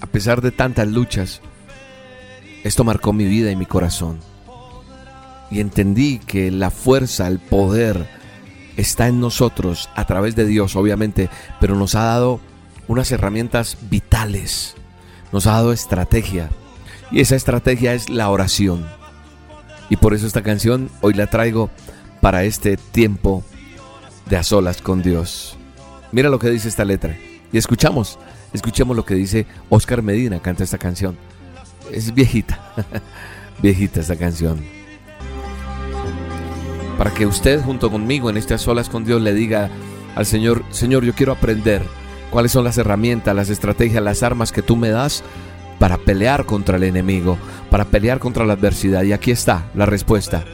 a 0.00 0.06
pesar 0.06 0.42
de 0.42 0.52
tantas 0.52 0.86
luchas, 0.86 1.40
esto 2.62 2.84
marcó 2.84 3.12
mi 3.12 3.24
vida 3.24 3.50
y 3.50 3.56
mi 3.56 3.66
corazón 3.66 4.20
y 5.50 5.60
entendí 5.60 6.18
que 6.18 6.50
la 6.50 6.70
fuerza, 6.70 7.28
el 7.28 7.38
poder 7.38 8.06
está 8.76 9.08
en 9.08 9.20
nosotros 9.20 9.88
a 9.94 10.06
través 10.06 10.36
de 10.36 10.44
Dios, 10.44 10.76
obviamente, 10.76 11.30
pero 11.60 11.76
nos 11.76 11.94
ha 11.94 12.04
dado 12.04 12.40
unas 12.88 13.10
herramientas 13.10 13.78
vitales, 13.90 14.74
nos 15.32 15.46
ha 15.46 15.52
dado 15.52 15.72
estrategia 15.72 16.50
y 17.10 17.20
esa 17.20 17.36
estrategia 17.36 17.94
es 17.94 18.10
la 18.10 18.30
oración. 18.30 18.86
Y 19.88 19.96
por 19.96 20.14
eso 20.14 20.26
esta 20.26 20.42
canción 20.42 20.90
hoy 21.00 21.14
la 21.14 21.28
traigo 21.28 21.70
para 22.20 22.44
este 22.44 22.76
tiempo 22.76 23.44
de 24.28 24.36
a 24.36 24.42
solas 24.42 24.82
con 24.82 25.02
Dios. 25.02 25.56
Mira 26.10 26.28
lo 26.28 26.38
que 26.38 26.50
dice 26.50 26.68
esta 26.68 26.84
letra 26.84 27.16
y 27.52 27.58
escuchamos, 27.58 28.18
escuchemos 28.52 28.96
lo 28.96 29.04
que 29.04 29.14
dice 29.14 29.46
Oscar 29.68 30.02
Medina, 30.02 30.40
canta 30.40 30.64
esta 30.64 30.78
canción. 30.78 31.16
Es 31.92 32.12
viejita, 32.12 32.58
viejita 33.62 34.00
esta 34.00 34.16
canción 34.16 34.75
para 36.98 37.12
que 37.12 37.26
usted 37.26 37.62
junto 37.62 37.90
conmigo 37.90 38.30
en 38.30 38.36
estas 38.36 38.62
solas 38.62 38.88
con 38.88 39.04
Dios 39.04 39.20
le 39.20 39.34
diga 39.34 39.70
al 40.14 40.26
Señor, 40.26 40.64
Señor, 40.70 41.04
yo 41.04 41.12
quiero 41.12 41.32
aprender 41.32 41.82
cuáles 42.30 42.52
son 42.52 42.64
las 42.64 42.78
herramientas, 42.78 43.34
las 43.34 43.50
estrategias, 43.50 44.02
las 44.02 44.22
armas 44.22 44.52
que 44.52 44.62
tú 44.62 44.76
me 44.76 44.88
das 44.88 45.22
para 45.78 45.98
pelear 45.98 46.46
contra 46.46 46.76
el 46.76 46.84
enemigo, 46.84 47.38
para 47.70 47.84
pelear 47.84 48.18
contra 48.18 48.46
la 48.46 48.54
adversidad. 48.54 49.02
Y 49.02 49.12
aquí 49.12 49.30
está 49.30 49.66
la 49.74 49.86
respuesta. 49.86 50.44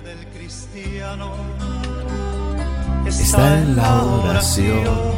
Está 3.07 3.59
en 3.59 3.77
la 3.77 4.03
oración. 4.03 5.13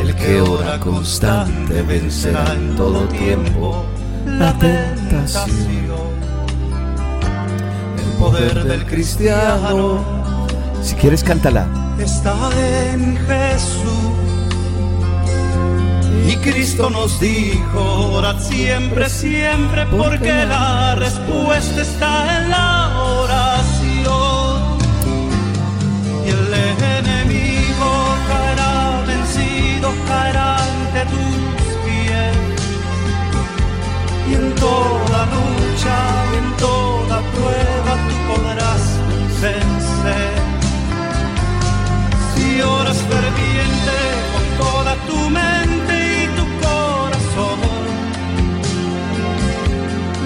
El 0.00 0.14
que 0.16 0.40
ora 0.40 0.78
constante 0.78 1.82
vencerá 1.82 2.54
en 2.54 2.76
todo 2.76 3.08
tiempo 3.08 3.84
la 4.26 4.56
tentación. 4.58 6.11
Poder 8.22 8.62
del 8.64 8.86
cristiano. 8.86 10.04
Si 10.80 10.94
quieres, 10.94 11.24
cántala. 11.24 11.66
Está 11.98 12.34
en 12.92 13.16
Jesús 13.16 14.02
y 16.28 16.36
Cristo 16.36 16.88
nos 16.88 17.20
dijo, 17.20 18.12
orad 18.12 18.38
siempre, 18.38 19.08
siempre, 19.08 19.84
porque 19.86 20.46
la 20.46 20.94
respuesta 20.94 21.82
está 21.82 22.38
en 22.38 22.50
la 22.50 23.02
oración. 23.02 24.78
Y 26.24 26.28
el 26.30 26.54
enemigo 26.98 27.90
caerá 28.28 29.02
vencido, 29.06 29.92
caerá 30.06 30.56
ante 30.56 31.00
tus 31.12 31.74
pies. 31.84 32.36
Y 34.30 34.34
en 34.34 34.54
toda 34.54 35.26
lucha, 35.26 35.96
en 36.38 36.56
toda 36.56 37.01
prueba, 37.34 37.92
tú 38.08 38.34
podrás 38.34 38.82
vencer. 39.40 40.32
Si 42.34 42.60
oras 42.60 42.98
ferviente 42.98 43.96
con 44.32 44.66
toda 44.66 44.94
tu 45.06 45.30
mente, 45.30 45.72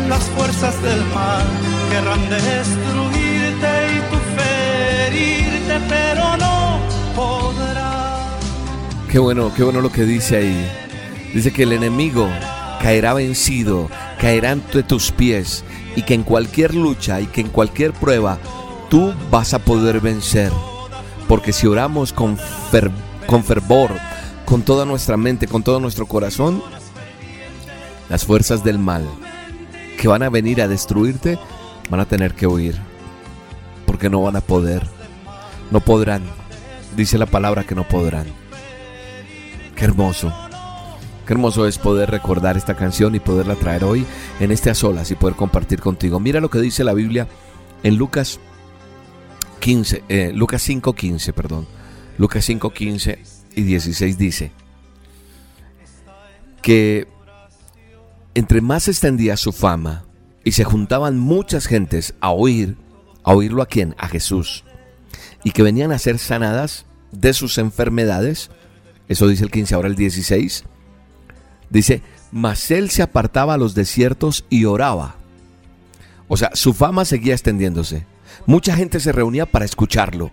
las 0.09 0.25
fuerzas 0.31 0.83
del 0.83 1.05
mal 1.15 1.45
querrán 1.91 2.31
destruirte 2.31 3.71
y 3.93 3.99
tu 4.11 4.19
ferirte, 4.37 5.81
pero 5.89 6.37
no 6.39 6.79
podrá. 7.15 8.39
Qué 9.11 9.19
bueno, 9.19 9.53
qué 9.55 9.63
bueno 9.63 9.81
lo 9.81 9.91
que 9.91 10.05
dice 10.05 10.37
ahí. 10.37 10.71
Dice 11.35 11.53
que 11.53 11.65
el 11.65 11.73
enemigo 11.73 12.31
caerá 12.81 13.13
vencido, 13.15 13.91
caerá 14.19 14.53
ante 14.53 14.83
tus 14.83 15.13
pies 15.13 15.65
y 15.97 16.03
que 16.03 16.15
en 16.15 16.23
cualquier 16.23 16.75
lucha 16.75 17.21
y 17.21 17.27
que 17.27 17.41
en 17.41 17.49
cualquier 17.49 17.93
prueba 17.93 18.39
tú 18.89 19.13
vas 19.31 19.55
a 19.55 19.59
poder 19.59 20.01
vencer. 20.01 20.53
Porque 21.27 21.53
si 21.53 21.67
oramos 21.67 22.13
con, 22.13 22.39
fervor, 22.39 23.91
con 24.45 24.63
toda 24.63 24.85
nuestra 24.85 25.17
mente, 25.17 25.49
con 25.49 25.65
todo 25.65 25.81
nuestro 25.81 26.07
corazón, 26.07 26.63
las 28.09 28.25
fuerzas 28.25 28.63
del 28.63 28.79
mal 28.79 29.05
que 29.99 30.07
van 30.07 30.23
a 30.23 30.31
venir 30.31 30.61
a 30.63 30.69
destruirte 30.69 31.39
van 31.91 32.01
a 32.01 32.07
tener 32.07 32.35
que 32.35 32.47
huir. 32.47 32.77
Porque 33.87 34.11
no 34.11 34.23
van 34.23 34.37
a 34.37 34.41
poder. 34.41 34.87
No 35.71 35.81
podrán. 35.81 36.23
Dice 36.95 37.19
la 37.19 37.27
palabra 37.27 37.65
que 37.65 37.75
no 37.75 37.89
podrán. 37.89 38.27
Qué 39.75 39.85
hermoso. 39.85 40.33
Qué 41.27 41.33
hermoso 41.33 41.67
es 41.67 41.79
poder 41.79 42.09
recordar 42.11 42.57
esta 42.57 42.77
canción 42.77 43.17
y 43.17 43.21
poderla 43.21 43.57
traer 43.57 43.83
hoy 43.83 44.07
en 44.39 44.53
este 44.53 44.71
a 44.71 44.75
solas 44.75 45.11
y 45.11 45.17
poder 45.17 45.35
compartir 45.35 45.81
contigo. 45.81 46.21
Mira 46.21 46.41
lo 46.41 46.51
que 46.51 46.61
dice 46.61 46.85
la 46.85 46.95
Biblia 46.95 47.27
en 47.83 47.97
Lucas 47.97 48.39
15, 49.59 50.05
eh, 50.09 50.31
Lucas 50.33 50.63
5, 50.63 50.93
15, 50.93 51.33
perdón. 51.33 51.67
Lucas 52.17 52.45
5, 52.45 52.73
15 52.73 53.19
y 53.57 53.63
16 53.63 54.19
dice 54.19 54.53
que 56.63 57.09
entre 58.35 58.61
más 58.61 58.87
extendía 58.87 59.37
su 59.37 59.51
fama 59.51 60.05
y 60.45 60.53
se 60.53 60.63
juntaban 60.63 61.19
muchas 61.19 61.67
gentes 61.67 62.15
a 62.21 62.31
oír, 62.31 62.77
a 63.25 63.33
oírlo 63.33 63.63
a 63.63 63.67
quién, 63.67 63.97
a 63.99 64.07
Jesús, 64.07 64.65
y 65.43 65.51
que 65.51 65.65
venían 65.65 65.91
a 65.91 65.99
ser 65.99 66.19
sanadas 66.21 66.87
de 67.11 67.33
sus 67.33 67.59
enfermedades, 67.59 68.51
eso 69.09 69.27
dice 69.27 69.43
el 69.43 69.51
15, 69.51 69.75
ahora 69.75 69.89
el 69.89 69.97
16, 69.97 70.65
dice, 71.71 72.03
mas 72.33 72.71
él 72.71 72.91
se 72.91 73.03
apartaba 73.03 73.55
a 73.55 73.59
los 73.59 73.75
desiertos 73.75 74.45
y 74.51 74.65
oraba. 74.65 75.17
O 76.29 76.37
sea, 76.37 76.51
su 76.55 76.75
fama 76.75 77.05
seguía 77.05 77.35
extendiéndose. 77.35 78.07
Mucha 78.47 78.77
gente 78.77 79.01
se 79.01 79.13
reunía 79.13 79.47
para 79.47 79.65
escucharlo 79.65 80.31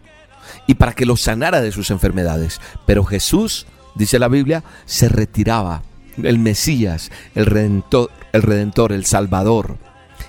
y 0.68 0.76
para 0.76 0.94
que 0.94 1.06
lo 1.06 1.16
sanara 1.16 1.62
de 1.62 1.72
sus 1.72 1.92
enfermedades. 1.92 2.60
Pero 2.86 3.04
Jesús, 3.04 3.68
dice 3.96 4.20
la 4.20 4.28
Biblia, 4.28 4.64
se 4.86 5.10
retiraba 5.10 5.84
el 6.22 6.40
Mesías, 6.40 7.12
el 7.36 7.46
Redentor, 7.46 8.12
el 8.34 8.42
Redentor, 8.42 8.92
el 8.92 9.06
Salvador. 9.06 9.78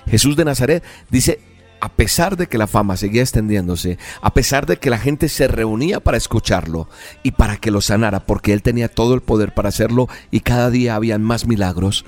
Jesús 0.07 0.35
de 0.35 0.45
Nazaret 0.45 0.83
dice, 1.09 1.39
a 1.85 1.89
pesar 1.89 2.35
de 2.35 2.47
que 2.47 2.57
la 2.57 2.65
fama 2.65 2.97
seguía 2.97 3.21
extendiéndose, 3.21 3.99
a 4.19 4.33
pesar 4.33 4.65
de 4.65 4.77
que 4.77 4.89
la 4.89 4.97
gente 4.97 5.29
se 5.29 5.47
reunía 5.47 5.99
para 5.99 6.17
escucharlo 6.17 6.89
y 7.21 7.29
para 7.31 7.57
que 7.57 7.69
lo 7.69 7.79
sanara, 7.79 8.25
porque 8.25 8.53
él 8.53 8.63
tenía 8.63 8.87
todo 8.87 9.13
el 9.13 9.21
poder 9.21 9.53
para 9.53 9.69
hacerlo 9.69 10.09
y 10.31 10.39
cada 10.39 10.71
día 10.71 10.95
habían 10.95 11.21
más 11.21 11.45
milagros, 11.45 12.03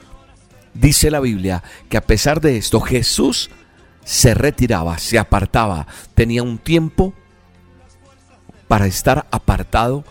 dice 0.74 1.12
la 1.12 1.20
Biblia 1.20 1.64
que 1.90 1.98
a 1.98 2.02
pesar 2.02 2.42
de 2.42 2.58
esto 2.58 2.82
Jesús 2.82 3.52
se 4.04 4.34
retiraba, 4.34 4.98
se 4.98 5.20
apartaba, 5.20 5.86
tenía 6.16 6.42
un 6.42 6.58
tiempo 6.58 7.14
para 8.68 8.88
estar 8.88 9.28
apartado 9.30 10.04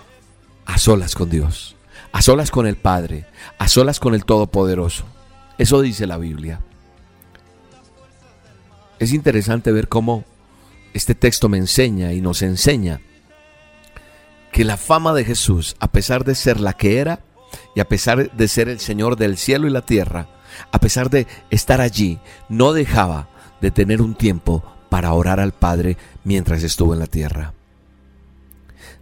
a 0.65 0.79
solas 0.79 1.17
con 1.17 1.29
Dios 1.29 1.77
a 2.13 2.23
solas 2.23 2.51
con 2.51 2.67
el 2.67 2.77
Padre, 2.77 3.27
a 3.59 3.69
solas 3.69 4.01
con 4.01 4.15
el 4.15 4.25
Todopoderoso. 4.25 5.05
Eso 5.59 5.83
dice 5.83 6.07
la 6.07 6.17
Biblia. 6.17 6.61
Es 8.99 9.13
interesante 9.13 9.73
ver 9.73 9.89
cómo 9.89 10.25
este 10.95 11.15
texto 11.15 11.49
me 11.49 11.59
enseña 11.59 12.13
y 12.13 12.21
nos 12.21 12.43
enseña 12.43 13.01
que 14.53 14.65
la 14.65 14.79
fama 14.79 15.13
de 15.13 15.25
Jesús, 15.25 15.77
a 15.81 15.93
pesar 15.93 16.25
de 16.25 16.35
ser 16.35 16.61
la 16.61 16.73
que 16.73 16.99
era 16.99 17.21
y 17.75 17.81
a 17.81 17.89
pesar 17.89 18.33
de 18.33 18.49
ser 18.49 18.69
el 18.69 18.81
Señor 18.81 19.17
del 19.17 19.37
cielo 19.37 19.67
y 19.67 19.71
la 19.71 19.83
tierra, 19.83 20.29
a 20.73 20.81
pesar 20.81 21.11
de 21.11 21.27
estar 21.51 21.83
allí, 21.83 22.19
no 22.49 22.73
dejaba 22.73 23.29
de 23.61 23.71
tener 23.71 24.01
un 24.01 24.15
tiempo 24.15 24.65
para 24.89 25.13
orar 25.13 25.41
al 25.41 25.53
Padre 25.53 25.99
mientras 26.25 26.63
estuvo 26.63 26.95
en 26.95 27.01
la 27.01 27.07
tierra. 27.07 27.53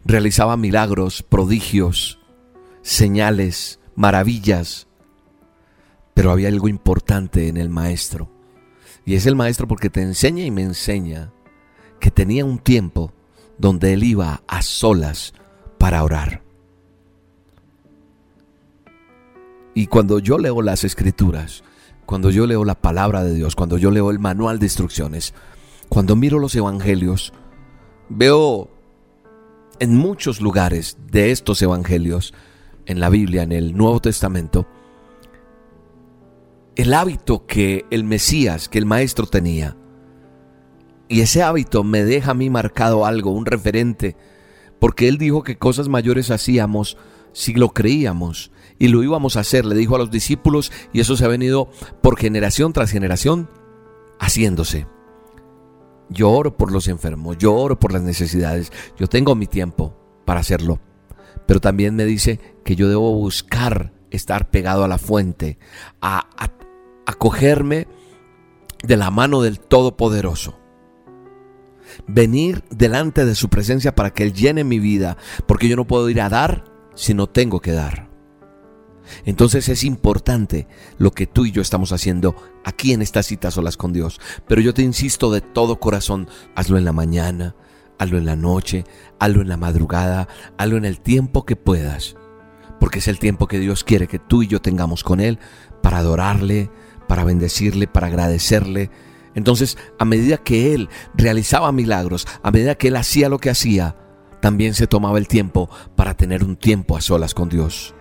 Realizaba 0.05 0.57
milagros, 0.57 1.23
prodigios, 1.23 2.19
señales, 2.83 3.79
maravillas. 3.95 4.89
Pero 6.15 6.33
había 6.33 6.49
algo 6.49 6.69
importante 6.69 7.49
en 7.49 7.57
el 7.57 7.69
maestro. 7.69 8.34
Y 9.05 9.15
es 9.15 9.27
el 9.27 9.37
maestro 9.37 9.69
porque 9.69 9.91
te 9.91 10.03
enseña 10.03 10.45
y 10.45 10.51
me 10.51 10.63
enseña 10.63 11.33
que 12.01 12.11
tenía 12.11 12.45
un 12.45 12.59
tiempo 12.59 13.13
donde 13.59 13.93
él 13.93 14.05
iba 14.05 14.43
a 14.47 14.63
solas 14.63 15.35
para 15.79 16.03
orar. 16.03 16.43
Y 19.75 19.87
cuando 19.87 20.19
yo 20.21 20.39
leo 20.39 20.63
las 20.63 20.85
escrituras, 20.85 21.65
cuando 22.07 22.31
yo 22.31 22.47
leo 22.47 22.65
la 22.65 22.75
palabra 22.75 23.25
de 23.25 23.35
Dios, 23.35 23.57
cuando 23.57 23.77
yo 23.77 23.91
leo 23.91 24.11
el 24.11 24.19
manual 24.19 24.59
de 24.59 24.67
instrucciones, 24.67 25.35
cuando 25.89 26.17
miro 26.17 26.39
los 26.39 26.55
evangelios, 26.55 27.33
veo 28.09 28.71
en 29.81 29.97
muchos 29.97 30.41
lugares 30.41 30.97
de 31.11 31.31
estos 31.31 31.61
evangelios 31.63 32.33
en 32.87 33.01
la 33.01 33.09
Biblia, 33.09 33.43
en 33.43 33.53
el 33.53 33.77
Nuevo 33.77 34.01
Testamento, 34.01 34.67
el 36.77 36.95
hábito 36.95 37.47
que 37.47 37.85
el 37.91 38.05
Mesías, 38.05 38.69
que 38.69 38.79
el 38.79 38.87
Maestro 38.87 39.27
tenía. 39.27 39.77
Y 41.09 41.21
ese 41.21 41.43
hábito 41.43 41.85
me 41.85 42.05
deja 42.05 42.33
a 42.33 42.35
mí 42.35 42.51
marcado 42.51 43.07
algo, 43.07 43.31
un 43.31 43.47
referente, 43.47 44.17
porque 44.79 45.09
él 45.09 45.19
dijo 45.19 45.43
que 45.43 45.57
cosas 45.57 45.89
mayores 45.89 46.31
hacíamos 46.31 46.97
si 47.33 47.55
lo 47.55 47.71
creíamos 47.71 48.51
y 48.79 48.89
lo 48.89 49.03
íbamos 49.03 49.37
a 49.37 49.41
hacer, 49.41 49.65
le 49.65 49.75
dijo 49.75 49.97
a 49.97 49.99
los 49.99 50.11
discípulos, 50.11 50.73
y 50.93 51.01
eso 51.01 51.17
se 51.17 51.25
ha 51.25 51.29
venido 51.29 51.69
por 52.03 52.19
generación 52.19 52.73
tras 52.73 52.91
generación 52.91 53.49
haciéndose. 54.19 54.87
Yo 56.11 56.31
oro 56.31 56.57
por 56.57 56.73
los 56.73 56.89
enfermos, 56.89 57.39
yo 57.39 57.55
oro 57.55 57.79
por 57.79 57.93
las 57.93 58.03
necesidades, 58.03 58.73
yo 58.99 59.07
tengo 59.07 59.35
mi 59.35 59.47
tiempo 59.47 59.97
para 60.25 60.41
hacerlo 60.41 60.81
pero 61.47 61.61
también 61.61 61.95
me 61.95 62.05
dice 62.05 62.41
que 62.65 62.77
yo 62.77 62.89
debo 62.89 63.13
buscar 63.15 63.93
estar 64.11 64.51
pegado 64.51 64.85
a 64.85 64.89
la 64.89 64.99
fuente, 64.99 65.59
a, 66.01 66.29
acogerme 67.07 67.87
de 68.83 68.97
la 68.97 69.11
mano 69.11 69.43
del 69.43 69.61
Todopoderoso. 69.61 70.59
Venir 72.07 72.65
delante 72.71 73.25
de 73.25 73.35
su 73.35 73.49
presencia 73.49 73.95
para 73.95 74.13
que 74.13 74.25
Él 74.25 74.33
llene 74.33 74.65
mi 74.65 74.79
vida, 74.79 75.17
porque 75.47 75.69
yo 75.69 75.77
no 75.77 75.87
puedo 75.87 76.09
ir 76.11 76.21
a 76.21 76.29
dar 76.29 76.65
si 76.95 77.15
no 77.15 77.29
tengo 77.29 77.61
que 77.61 77.73
dar. 77.73 78.11
Entonces 79.25 79.69
es 79.69 79.85
importante 79.85 80.67
lo 80.99 81.11
que 81.11 81.27
tú 81.27 81.45
y 81.45 81.53
yo 81.53 81.61
estamos 81.63 81.93
haciendo 81.93 82.35
aquí 82.65 82.93
en 82.93 83.03
estas 83.03 83.27
citas 83.27 83.55
solas 83.55 83.77
con 83.77 83.93
Dios. 83.93 84.21
Pero 84.49 84.61
yo 84.61 84.73
te 84.75 84.83
insisto 84.83 85.31
de 85.31 85.41
todo 85.41 85.79
corazón, 85.79 86.29
hazlo 86.55 86.79
en 86.79 86.85
la 86.85 86.93
mañana, 86.93 87.55
hazlo 87.99 88.19
en 88.19 88.27
la 88.27 88.37
noche, 88.37 88.85
hazlo 89.19 89.43
en 89.43 89.49
la 89.49 89.57
madrugada, 89.57 90.29
hazlo 90.57 90.77
en 90.77 90.85
el 90.85 91.01
tiempo 91.01 91.45
que 91.45 91.57
puedas. 91.57 92.17
porque 92.81 92.99
es 92.99 93.09
el 93.09 93.19
tiempo 93.19 93.47
que 93.47 93.61
Dios 93.61 93.83
quiere 93.83 94.09
que 94.09 94.19
tú 94.19 94.43
y 94.43 94.47
yo 94.47 94.61
tengamos 94.61 95.05
con 95.05 95.21
Él 95.21 95.39
para 95.81 95.99
adorarle, 95.99 96.71
para 97.07 97.25
bendecirle, 97.25 97.87
para 97.87 98.09
agradecerle. 98.09 98.91
Entonces, 99.35 99.77
a 99.99 100.05
medida 100.05 100.39
que 100.39 100.75
Él 100.75 100.89
realizaba 101.15 101.73
milagros, 101.73 102.27
a 102.43 102.51
medida 102.51 102.77
que 102.77 102.89
Él 102.89 102.97
hacía 102.97 103.29
lo 103.29 103.39
que 103.39 103.51
hacía, 103.51 103.97
también 104.41 104.75
se 104.75 104.87
tomaba 104.87 105.19
el 105.19 105.27
tiempo 105.27 105.71
para 105.97 106.15
tener 106.15 106.45
un 106.45 106.57
tiempo 106.57 106.97
a 106.97 107.01
solas 107.01 107.35
con 107.35 107.49
Dios. 107.49 107.95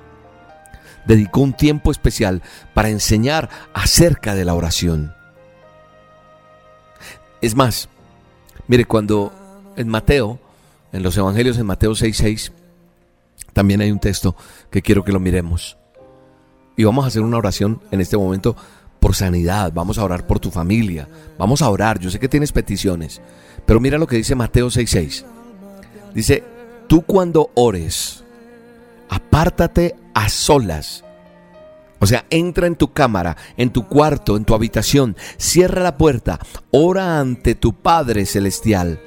Dedicó 1.05 1.41
un 1.41 1.53
tiempo 1.53 1.91
especial 1.91 2.41
para 2.73 2.89
enseñar 2.89 3.49
acerca 3.73 4.35
de 4.35 4.45
la 4.45 4.53
oración. 4.53 5.13
Es 7.41 7.55
más, 7.55 7.89
mire, 8.67 8.85
cuando 8.85 9.31
en 9.75 9.89
Mateo, 9.89 10.39
en 10.91 11.03
los 11.03 11.17
Evangelios 11.17 11.57
en 11.57 11.65
Mateo 11.65 11.91
6:6, 11.91 12.51
también 13.53 13.81
hay 13.81 13.91
un 13.91 13.99
texto 13.99 14.35
que 14.69 14.81
quiero 14.81 15.03
que 15.03 15.11
lo 15.11 15.19
miremos. 15.19 15.77
Y 16.75 16.83
vamos 16.83 17.05
a 17.05 17.07
hacer 17.07 17.21
una 17.21 17.37
oración 17.37 17.81
en 17.91 18.01
este 18.01 18.17
momento 18.17 18.55
por 19.03 19.15
sanidad, 19.15 19.73
vamos 19.73 19.97
a 19.97 20.05
orar 20.05 20.25
por 20.25 20.39
tu 20.39 20.49
familia, 20.49 21.09
vamos 21.37 21.61
a 21.61 21.69
orar, 21.69 21.99
yo 21.99 22.09
sé 22.09 22.19
que 22.19 22.29
tienes 22.29 22.53
peticiones, 22.53 23.19
pero 23.65 23.81
mira 23.81 23.97
lo 23.97 24.07
que 24.07 24.15
dice 24.15 24.33
Mateo 24.33 24.67
6:6. 24.67 25.25
Dice, 26.15 26.41
tú 26.87 27.01
cuando 27.01 27.51
ores, 27.53 28.23
apártate 29.09 29.97
a 30.13 30.29
solas. 30.29 31.03
O 31.99 32.05
sea, 32.05 32.25
entra 32.29 32.65
en 32.65 32.77
tu 32.77 32.93
cámara, 32.93 33.35
en 33.57 33.71
tu 33.71 33.89
cuarto, 33.89 34.37
en 34.37 34.45
tu 34.45 34.55
habitación, 34.55 35.17
cierra 35.35 35.83
la 35.83 35.97
puerta, 35.97 36.39
ora 36.71 37.19
ante 37.19 37.55
tu 37.55 37.73
Padre 37.73 38.25
Celestial 38.25 39.01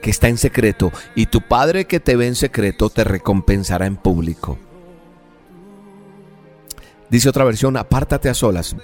que 0.00 0.10
está 0.10 0.28
en 0.28 0.38
secreto, 0.38 0.92
y 1.16 1.26
tu 1.26 1.40
Padre 1.40 1.86
que 1.86 1.98
te 1.98 2.14
ve 2.14 2.28
en 2.28 2.36
secreto 2.36 2.88
te 2.88 3.02
recompensará 3.02 3.86
en 3.86 3.96
público. 3.96 4.58
Dice 7.10 7.28
otra 7.28 7.42
versión, 7.42 7.76
apártate 7.76 8.28
a 8.28 8.34
solas. 8.34 8.76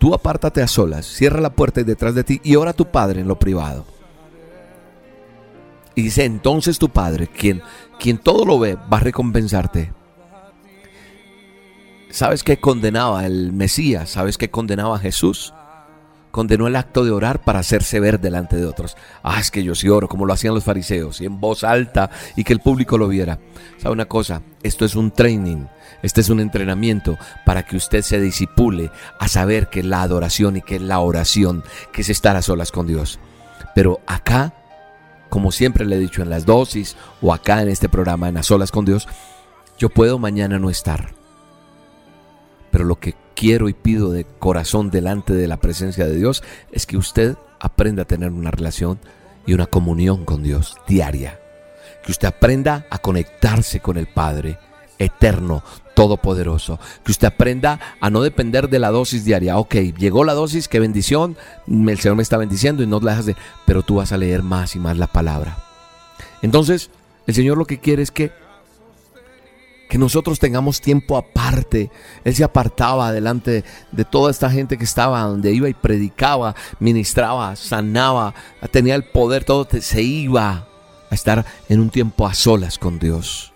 Tú 0.00 0.14
apártate 0.14 0.62
a 0.62 0.66
solas, 0.66 1.04
cierra 1.04 1.42
la 1.42 1.50
puerta 1.50 1.82
detrás 1.82 2.14
de 2.14 2.24
ti 2.24 2.40
y 2.42 2.56
ora 2.56 2.70
a 2.70 2.74
tu 2.74 2.86
Padre 2.86 3.20
en 3.20 3.28
lo 3.28 3.38
privado. 3.38 3.84
Y 5.94 6.02
dice, 6.02 6.24
entonces 6.24 6.78
tu 6.78 6.88
Padre, 6.88 7.28
quien, 7.28 7.62
quien 7.98 8.16
todo 8.16 8.46
lo 8.46 8.58
ve, 8.58 8.76
va 8.76 8.96
a 8.96 9.00
recompensarte. 9.00 9.92
¿Sabes 12.08 12.42
qué 12.42 12.58
condenaba 12.58 13.26
el 13.26 13.52
Mesías? 13.52 14.08
¿Sabes 14.08 14.38
qué 14.38 14.50
condenaba 14.50 14.96
a 14.96 15.00
Jesús? 15.00 15.52
condenó 16.30 16.66
el 16.66 16.76
acto 16.76 17.04
de 17.04 17.10
orar 17.10 17.42
para 17.42 17.58
hacerse 17.58 18.00
ver 18.00 18.20
delante 18.20 18.56
de 18.56 18.66
otros. 18.66 18.96
Ah, 19.22 19.40
es 19.40 19.50
que 19.50 19.62
yo 19.62 19.74
sí 19.74 19.88
oro, 19.88 20.08
como 20.08 20.26
lo 20.26 20.32
hacían 20.32 20.54
los 20.54 20.64
fariseos, 20.64 21.20
y 21.20 21.26
en 21.26 21.40
voz 21.40 21.64
alta 21.64 22.10
y 22.36 22.44
que 22.44 22.52
el 22.52 22.60
público 22.60 22.98
lo 22.98 23.08
viera. 23.08 23.38
¿Sabe 23.78 23.92
una 23.92 24.06
cosa? 24.06 24.42
Esto 24.62 24.84
es 24.84 24.94
un 24.94 25.10
training, 25.10 25.66
este 26.02 26.20
es 26.20 26.30
un 26.30 26.40
entrenamiento 26.40 27.18
para 27.44 27.64
que 27.64 27.76
usted 27.76 28.02
se 28.02 28.20
disipule 28.20 28.90
a 29.18 29.28
saber 29.28 29.68
que 29.68 29.82
la 29.82 30.02
adoración 30.02 30.56
y 30.56 30.62
que 30.62 30.80
la 30.80 31.00
oración, 31.00 31.62
que 31.92 32.02
es 32.02 32.10
estar 32.10 32.36
a 32.36 32.42
solas 32.42 32.72
con 32.72 32.86
Dios. 32.86 33.18
Pero 33.74 34.00
acá, 34.06 34.54
como 35.28 35.52
siempre 35.52 35.84
le 35.84 35.96
he 35.96 36.00
dicho 36.00 36.22
en 36.22 36.30
las 36.30 36.46
dosis 36.46 36.96
o 37.20 37.32
acá 37.32 37.62
en 37.62 37.68
este 37.68 37.88
programa 37.88 38.28
en 38.28 38.38
a 38.38 38.42
solas 38.42 38.70
con 38.70 38.84
Dios, 38.84 39.08
yo 39.78 39.88
puedo 39.88 40.18
mañana 40.18 40.58
no 40.58 40.70
estar. 40.70 41.14
Pero 42.70 42.84
lo 42.84 42.96
que 42.98 43.14
quiero 43.34 43.68
y 43.68 43.74
pido 43.74 44.10
de 44.10 44.24
corazón 44.24 44.90
delante 44.90 45.34
de 45.34 45.48
la 45.48 45.58
presencia 45.58 46.06
de 46.06 46.14
Dios 46.14 46.42
es 46.72 46.86
que 46.86 46.96
usted 46.96 47.36
aprenda 47.58 48.02
a 48.02 48.06
tener 48.06 48.30
una 48.30 48.50
relación 48.50 48.98
y 49.46 49.54
una 49.54 49.66
comunión 49.66 50.24
con 50.24 50.42
Dios 50.42 50.76
diaria. 50.86 51.40
Que 52.04 52.12
usted 52.12 52.28
aprenda 52.28 52.86
a 52.90 52.98
conectarse 52.98 53.80
con 53.80 53.96
el 53.96 54.06
Padre 54.06 54.58
eterno, 55.00 55.64
todopoderoso. 55.94 56.78
Que 57.04 57.10
usted 57.10 57.26
aprenda 57.26 57.80
a 58.00 58.10
no 58.10 58.22
depender 58.22 58.68
de 58.68 58.78
la 58.78 58.90
dosis 58.90 59.24
diaria. 59.24 59.58
Ok, 59.58 59.74
llegó 59.98 60.22
la 60.22 60.34
dosis, 60.34 60.68
qué 60.68 60.78
bendición, 60.78 61.36
el 61.66 61.98
Señor 61.98 62.16
me 62.16 62.22
está 62.22 62.36
bendiciendo 62.36 62.84
y 62.84 62.86
no 62.86 63.00
la 63.00 63.12
dejas 63.12 63.26
de... 63.26 63.36
Pero 63.66 63.82
tú 63.82 63.96
vas 63.96 64.12
a 64.12 64.18
leer 64.18 64.44
más 64.44 64.76
y 64.76 64.78
más 64.78 64.96
la 64.96 65.08
palabra. 65.08 65.58
Entonces, 66.42 66.90
el 67.26 67.34
Señor 67.34 67.58
lo 67.58 67.64
que 67.64 67.80
quiere 67.80 68.02
es 68.02 68.12
que 68.12 68.30
que 69.88 69.98
nosotros 69.98 70.38
tengamos 70.38 70.80
tiempo 70.80 71.16
aparte. 71.16 71.90
Él 72.22 72.34
se 72.36 72.44
apartaba 72.44 73.10
delante 73.10 73.64
de 73.90 74.04
toda 74.04 74.30
esta 74.30 74.48
gente 74.48 74.78
que 74.78 74.84
estaba 74.84 75.20
donde 75.22 75.52
iba 75.52 75.68
y 75.68 75.74
predicaba, 75.74 76.54
ministraba, 76.78 77.56
sanaba, 77.56 78.32
tenía 78.70 78.94
el 78.94 79.02
poder, 79.02 79.42
todo 79.42 79.66
se 79.80 80.00
iba 80.00 80.68
a 81.10 81.14
estar 81.14 81.44
en 81.68 81.80
un 81.80 81.90
tiempo 81.90 82.24
a 82.24 82.34
solas 82.34 82.78
con 82.78 83.00
Dios. 83.00 83.52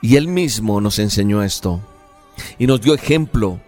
Y 0.00 0.16
Él 0.16 0.28
mismo 0.28 0.80
nos 0.80 0.98
enseñó 0.98 1.42
esto 1.42 1.80
y 2.58 2.66
nos 2.66 2.80
dio 2.80 2.94
ejemplo 2.94 3.60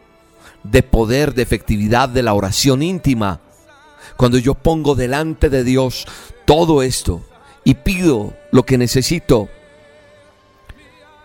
de 0.63 0.83
poder, 0.83 1.35
de 1.35 1.43
efectividad 1.43 2.09
de 2.09 2.23
la 2.23 2.35
oración 2.35 2.83
íntima. 2.83 3.41
Cuando 4.17 4.39
yo 4.39 4.55
pongo 4.55 4.95
delante 4.95 5.49
de 5.49 5.65
Dios 5.65 6.07
todo 6.45 6.83
esto 6.83 7.25
y 7.65 7.75
pido 7.75 8.35
lo 8.53 8.65
que 8.65 8.79
necesito, 8.79 9.49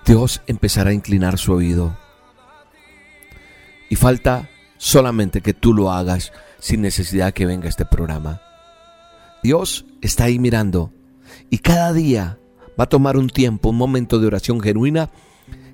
Dios 0.05 0.41
empezará 0.47 0.91
a 0.91 0.93
inclinar 0.93 1.37
su 1.37 1.53
oído. 1.53 1.97
Y 3.89 3.95
falta 3.95 4.49
solamente 4.77 5.41
que 5.41 5.53
tú 5.53 5.73
lo 5.73 5.91
hagas 5.91 6.31
sin 6.59 6.81
necesidad 6.81 7.33
que 7.33 7.45
venga 7.45 7.69
este 7.69 7.85
programa. 7.85 8.41
Dios 9.43 9.85
está 10.01 10.25
ahí 10.25 10.39
mirando 10.39 10.91
y 11.49 11.59
cada 11.59 11.93
día 11.93 12.37
va 12.79 12.85
a 12.85 12.89
tomar 12.89 13.17
un 13.17 13.29
tiempo, 13.29 13.69
un 13.69 13.77
momento 13.77 14.19
de 14.19 14.27
oración 14.27 14.59
genuina 14.59 15.09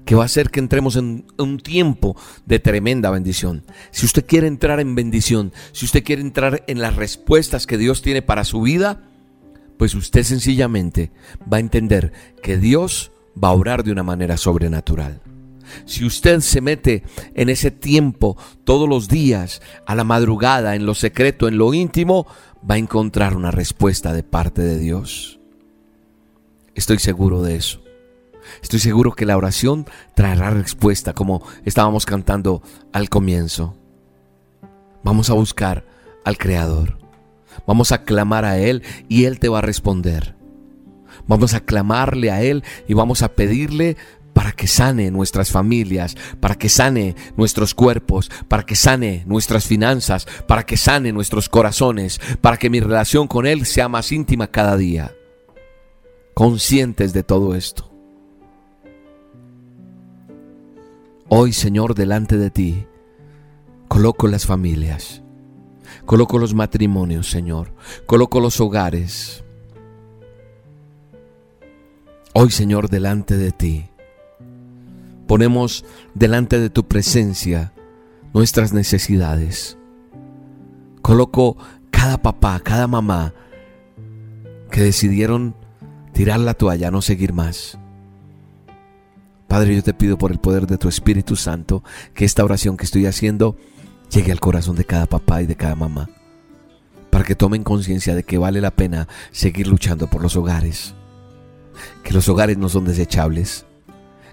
que 0.06 0.16
va 0.16 0.24
a 0.24 0.26
hacer 0.26 0.50
que 0.50 0.60
entremos 0.60 0.96
en 0.96 1.26
un 1.38 1.60
tiempo 1.60 2.16
de 2.46 2.60
tremenda 2.60 3.12
bendición. 3.12 3.64
Si 3.92 4.06
usted 4.06 4.26
quiere 4.26 4.48
entrar 4.48 4.80
en 4.80 4.96
bendición, 4.96 5.54
si 5.72 5.86
usted 5.86 6.04
quiere 6.04 6.22
entrar 6.22 6.64
en 6.68 6.82
las 6.82 6.96
respuestas 6.96 7.68
que 7.68 7.78
Dios 7.78 8.02
tiene 8.02 8.22
para 8.22 8.44
su 8.44 8.62
vida, 8.62 9.04
pues 9.78 9.94
usted 9.96 10.24
sencillamente 10.24 11.12
va 11.42 11.58
a 11.58 11.62
entender 11.62 12.12
que 12.42 12.58
Dios 12.58 13.12
va 13.42 13.50
a 13.50 13.54
orar 13.54 13.84
de 13.84 13.92
una 13.92 14.04
manera 14.04 14.36
sobrenatural. 14.38 15.22
Si 15.86 16.04
usted 16.04 16.40
se 16.40 16.62
mete 16.62 17.04
en 17.36 17.50
ese 17.50 17.72
tiempo 17.72 18.38
todos 18.64 18.90
los 18.90 19.08
días, 19.08 19.62
a 19.86 19.96
la 19.96 20.04
madrugada, 20.04 20.76
en 20.76 20.86
lo 20.86 20.96
secreto, 20.96 21.48
en 21.48 21.58
lo 21.58 21.74
íntimo, 21.74 22.26
va 22.70 22.76
a 22.76 22.80
encontrar 22.80 23.36
una 23.36 23.52
respuesta 23.52 24.12
de 24.14 24.24
parte 24.24 24.62
de 24.62 24.80
Dios. 24.80 25.39
Estoy 26.76 27.00
seguro 27.00 27.42
de 27.42 27.56
eso. 27.56 27.82
Estoy 28.62 28.80
seguro 28.80 29.14
que 29.14 29.26
la 29.26 29.38
oración 29.38 29.86
traerá 30.16 30.50
respuesta, 30.50 31.14
como 31.14 31.44
estábamos 31.66 32.06
cantando 32.06 32.62
al 32.94 33.10
comienzo. 33.10 33.76
Vamos 35.04 35.30
a 35.30 35.34
buscar 35.34 35.86
al 36.26 36.38
Creador. 36.38 36.98
Vamos 37.66 37.92
a 37.92 38.04
clamar 38.04 38.46
a 38.46 38.58
Él 38.58 38.84
y 39.08 39.26
Él 39.26 39.40
te 39.40 39.50
va 39.50 39.60
a 39.60 39.64
responder. 39.64 40.36
Vamos 41.28 41.54
a 41.54 41.60
clamarle 41.62 42.32
a 42.32 42.42
Él 42.42 42.64
y 42.88 42.94
vamos 42.94 43.22
a 43.22 43.30
pedirle 43.30 43.98
para 44.34 44.52
que 44.52 44.68
sane 44.68 45.12
nuestras 45.12 45.52
familias, 45.52 46.16
para 46.40 46.56
que 46.56 46.70
sane 46.70 47.16
nuestros 47.36 47.74
cuerpos, 47.74 48.32
para 48.48 48.64
que 48.64 48.76
sane 48.76 49.24
nuestras 49.26 49.66
finanzas, 49.66 50.28
para 50.48 50.66
que 50.66 50.78
sane 50.78 51.12
nuestros 51.12 51.50
corazones, 51.50 52.22
para 52.40 52.58
que 52.58 52.70
mi 52.70 52.80
relación 52.80 53.28
con 53.28 53.46
Él 53.46 53.66
sea 53.66 53.90
más 53.90 54.12
íntima 54.12 54.48
cada 54.48 54.78
día. 54.78 55.14
Conscientes 56.40 57.12
de 57.12 57.22
todo 57.22 57.54
esto. 57.54 57.92
Hoy, 61.28 61.52
Señor, 61.52 61.96
delante 61.96 62.38
de 62.38 62.50
ti, 62.50 62.88
coloco 63.90 64.26
las 64.30 64.46
familias, 64.46 65.22
coloco 66.06 66.40
los 66.40 66.54
matrimonios, 66.54 67.30
Señor, 67.30 67.74
coloco 68.06 68.40
los 68.40 68.62
hogares, 68.62 69.44
Hoy, 72.32 72.52
Señor, 72.52 72.90
delante 72.90 73.36
de 73.36 73.52
ti, 73.52 73.90
ponemos 75.28 75.84
delante 76.14 76.58
de 76.58 76.70
tu 76.70 76.88
presencia 76.88 77.74
nuestras 78.34 78.72
necesidades. 78.72 79.78
Coloco 81.02 81.58
cada 81.92 82.18
papá, 82.18 82.62
cada 82.62 82.88
mamá 82.88 83.34
que 84.72 84.80
decidieron 84.80 85.59
tirar 86.20 86.42
la 86.42 86.54
toalla, 86.54 86.92
no 86.92 87.02
seguir 87.02 87.32
más. 87.32 87.78
Padre, 89.48 89.74
yo 89.74 89.82
te 89.82 89.94
pido 89.94 90.18
por 90.18 90.34
el 90.34 90.40
poder 90.40 90.68
de 90.68 90.78
tu 90.78 90.90
Espíritu 90.90 91.38
Santo 91.38 91.82
que 92.14 92.26
esta 92.26 92.44
oración 92.44 92.76
que 92.76 92.84
estoy 92.84 93.06
haciendo 93.06 93.56
llegue 94.12 94.34
al 94.34 94.42
corazón 94.42 94.76
de 94.76 94.84
cada 94.84 95.06
papá 95.06 95.42
y 95.42 95.46
de 95.46 95.56
cada 95.56 95.76
mamá, 95.76 96.10
para 97.10 97.24
que 97.24 97.36
tomen 97.36 97.64
conciencia 97.64 98.16
de 98.16 98.24
que 98.24 98.38
vale 98.38 98.60
la 98.60 98.72
pena 98.72 99.08
seguir 99.32 99.68
luchando 99.68 100.08
por 100.08 100.22
los 100.22 100.36
hogares 100.36 100.94
que 102.04 102.12
los 102.12 102.28
hogares 102.28 102.58
no 102.58 102.68
son 102.68 102.84
desechables, 102.84 103.66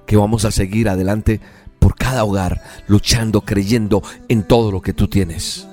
que 0.07 0.17
vamos 0.17 0.45
a 0.45 0.51
seguir 0.51 0.89
adelante 0.89 1.41
por 1.79 1.95
cada 1.95 2.25
hogar, 2.25 2.65
luchando, 2.89 3.43
creyendo 3.43 4.03
en 4.29 4.43
todo 4.43 4.73
lo 4.73 4.83
que 4.83 4.93
tú 4.93 5.07
tienes. 5.07 5.69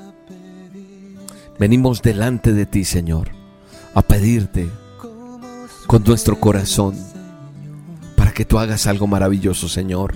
Venimos 1.58 2.04
delante 2.04 2.54
de 2.54 2.67
ti, 2.67 2.86
Señor, 2.86 3.32
a 3.95 4.04
pedirte 4.04 4.69
con 5.94 6.04
nuestro 6.06 6.40
corazón 6.40 6.96
para 8.18 8.32
que 8.32 8.46
tú 8.46 8.58
hagas 8.58 8.88
algo 8.88 9.06
maravilloso, 9.06 9.70
Señor. 9.70 10.16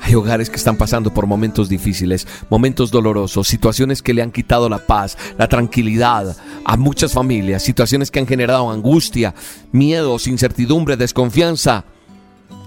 Hay 0.00 0.14
hogares 0.14 0.48
que 0.48 0.54
están 0.54 0.76
pasando 0.76 1.12
por 1.12 1.26
momentos 1.26 1.68
difíciles, 1.68 2.24
momentos 2.48 2.92
dolorosos, 2.92 3.48
situaciones 3.48 4.00
que 4.00 4.14
le 4.14 4.22
han 4.22 4.30
quitado 4.30 4.68
la 4.68 4.78
paz, 4.78 5.18
la 5.36 5.48
tranquilidad 5.48 6.36
a 6.64 6.76
muchas 6.76 7.14
familias, 7.14 7.64
situaciones 7.64 8.12
que 8.12 8.20
han 8.20 8.28
generado 8.28 8.70
angustia, 8.70 9.34
miedos, 9.72 10.28
incertidumbre, 10.28 10.96
desconfianza. 10.96 11.84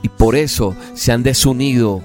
Y 0.04 0.10
por 0.10 0.36
eso 0.36 0.76
se 0.94 1.14
han 1.14 1.24
desunido. 1.24 2.02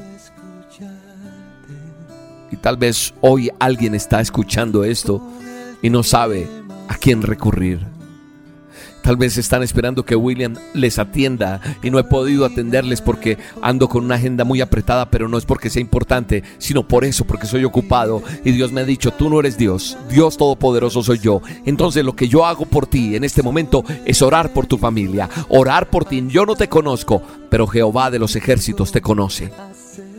Y 2.52 2.56
tal 2.58 2.76
vez 2.76 3.14
hoy 3.20 3.50
alguien 3.58 3.96
está 3.96 4.20
escuchando 4.20 4.84
esto 4.84 5.20
y 5.82 5.90
no 5.90 6.04
sabe 6.04 6.48
a 6.86 6.94
quién 6.94 7.20
recurrir. 7.20 7.93
Tal 9.04 9.18
vez 9.18 9.36
están 9.36 9.62
esperando 9.62 10.06
que 10.06 10.16
William 10.16 10.54
les 10.72 10.98
atienda 10.98 11.60
y 11.82 11.90
no 11.90 11.98
he 11.98 12.04
podido 12.04 12.46
atenderles 12.46 13.02
porque 13.02 13.36
ando 13.60 13.86
con 13.86 14.02
una 14.02 14.14
agenda 14.14 14.44
muy 14.44 14.62
apretada, 14.62 15.10
pero 15.10 15.28
no 15.28 15.36
es 15.36 15.44
porque 15.44 15.68
sea 15.68 15.82
importante, 15.82 16.42
sino 16.56 16.88
por 16.88 17.04
eso, 17.04 17.26
porque 17.26 17.46
soy 17.46 17.64
ocupado. 17.64 18.22
Y 18.46 18.52
Dios 18.52 18.72
me 18.72 18.80
ha 18.80 18.84
dicho, 18.86 19.10
tú 19.10 19.28
no 19.28 19.40
eres 19.40 19.58
Dios, 19.58 19.98
Dios 20.08 20.38
Todopoderoso 20.38 21.02
soy 21.02 21.18
yo. 21.18 21.42
Entonces 21.66 22.02
lo 22.02 22.16
que 22.16 22.28
yo 22.28 22.46
hago 22.46 22.64
por 22.64 22.86
ti 22.86 23.14
en 23.14 23.24
este 23.24 23.42
momento 23.42 23.84
es 24.06 24.22
orar 24.22 24.54
por 24.54 24.64
tu 24.64 24.78
familia, 24.78 25.28
orar 25.50 25.90
por 25.90 26.06
ti. 26.06 26.24
Yo 26.28 26.46
no 26.46 26.56
te 26.56 26.70
conozco, 26.70 27.20
pero 27.50 27.66
Jehová 27.66 28.10
de 28.10 28.18
los 28.18 28.36
ejércitos 28.36 28.90
te 28.90 29.02
conoce. 29.02 29.50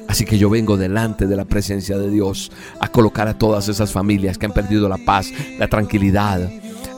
Así 0.07 0.25
que 0.25 0.37
yo 0.37 0.47
vengo 0.51 0.77
delante 0.77 1.25
de 1.25 1.35
la 1.35 1.45
presencia 1.45 1.97
de 1.97 2.11
Dios 2.11 2.51
a 2.79 2.87
colocar 2.89 3.27
a 3.27 3.39
todas 3.39 3.67
esas 3.67 3.91
familias 3.91 4.37
que 4.37 4.45
han 4.45 4.53
perdido 4.53 4.87
la 4.87 4.99
paz, 4.99 5.31
la 5.57 5.67
tranquilidad, 5.67 6.51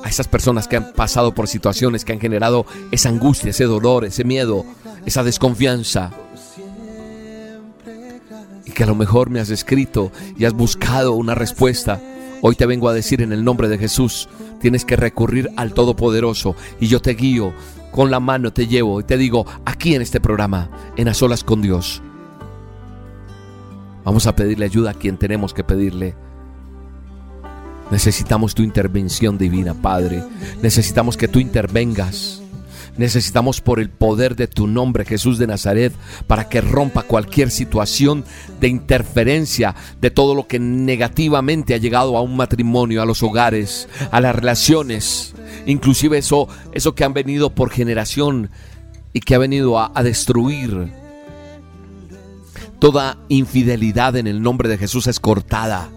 a 0.08 0.10
esas 0.10 0.30
personas 0.30 0.70
que 0.70 0.78
han 0.78 0.94
pasado 0.94 1.34
por 1.34 1.50
situaciones 1.50 2.06
que 2.06 2.14
han 2.14 2.22
generado 2.22 2.66
esa 2.92 3.10
angustia, 3.10 3.50
ese 3.50 3.66
dolor, 3.66 4.06
ese 4.06 4.24
miedo, 4.24 4.66
esa 5.06 5.22
desconfianza. 5.22 6.12
Y 8.66 8.72
que 8.72 8.84
a 8.84 8.88
lo 8.88 8.96
mejor 8.96 9.30
me 9.30 9.42
has 9.42 9.50
escrito 9.50 10.14
y 10.38 10.46
has 10.46 10.54
buscado 10.54 11.12
una 11.12 11.36
respuesta. 11.36 12.02
Hoy 12.42 12.56
te 12.56 12.66
vengo 12.66 12.88
a 12.88 12.94
decir 12.94 13.22
en 13.22 13.34
el 13.34 13.44
nombre 13.44 13.68
de 13.68 13.78
Jesús, 13.78 14.30
tienes 14.62 14.86
que 14.86 14.96
recurrir 14.96 15.52
al 15.58 15.74
Todopoderoso 15.74 16.56
y 16.80 16.88
yo 16.88 17.02
te 17.02 17.14
guío, 17.14 17.52
con 17.92 18.10
la 18.10 18.22
mano 18.22 18.54
te 18.54 18.66
llevo 18.66 19.02
y 19.02 19.04
te 19.04 19.18
digo, 19.18 19.46
aquí 19.66 19.94
en 19.94 20.02
este 20.02 20.22
programa, 20.22 20.70
en 20.96 21.10
A 21.10 21.14
Solas 21.14 21.44
con 21.44 21.62
Dios, 21.62 22.02
vamos 24.06 24.26
a 24.26 24.36
pedirle 24.38 24.64
ayuda 24.64 24.92
a 24.92 24.94
quien 24.94 25.18
tenemos 25.18 25.54
que 25.54 25.66
pedirle. 25.66 26.27
Necesitamos 27.92 28.54
tu 28.54 28.64
intervención 28.64 29.38
divina, 29.38 29.74
Padre. 29.74 30.24
Necesitamos 30.62 31.16
que 31.16 31.28
tú 31.28 31.40
intervengas. 31.40 32.42
Necesitamos 32.98 33.62
por 33.62 33.80
el 33.80 33.90
poder 33.90 34.36
de 34.36 34.48
tu 34.48 34.66
nombre, 34.68 35.06
Jesús 35.06 35.38
de 35.38 35.48
Nazaret, 35.48 35.94
para 36.26 36.50
que 36.50 36.62
rompa 36.62 37.04
cualquier 37.04 37.52
situación 37.52 38.26
de 38.60 38.68
interferencia 38.68 39.76
de 40.02 40.10
todo 40.10 40.34
lo 40.34 40.48
que 40.48 40.60
negativamente 40.60 41.76
ha 41.76 41.78
llegado 41.78 42.18
a 42.18 42.22
un 42.22 42.36
matrimonio, 42.36 43.02
a 43.02 43.06
los 43.06 43.22
hogares, 43.22 43.88
a 44.12 44.20
las 44.20 44.36
relaciones, 44.36 45.36
inclusive 45.68 46.18
eso, 46.18 46.48
eso 46.74 46.96
que 46.96 47.04
han 47.04 47.14
venido 47.14 47.52
por 47.52 47.70
generación 47.70 48.50
y 49.14 49.20
que 49.20 49.36
ha 49.36 49.40
venido 49.40 49.78
a, 49.78 49.92
a 49.94 50.02
destruir. 50.02 50.92
Toda 52.80 53.20
infidelidad 53.30 54.16
en 54.16 54.26
el 54.26 54.42
nombre 54.42 54.70
de 54.70 54.78
Jesús 54.78 55.06
es 55.06 55.20
cortada 55.20 55.90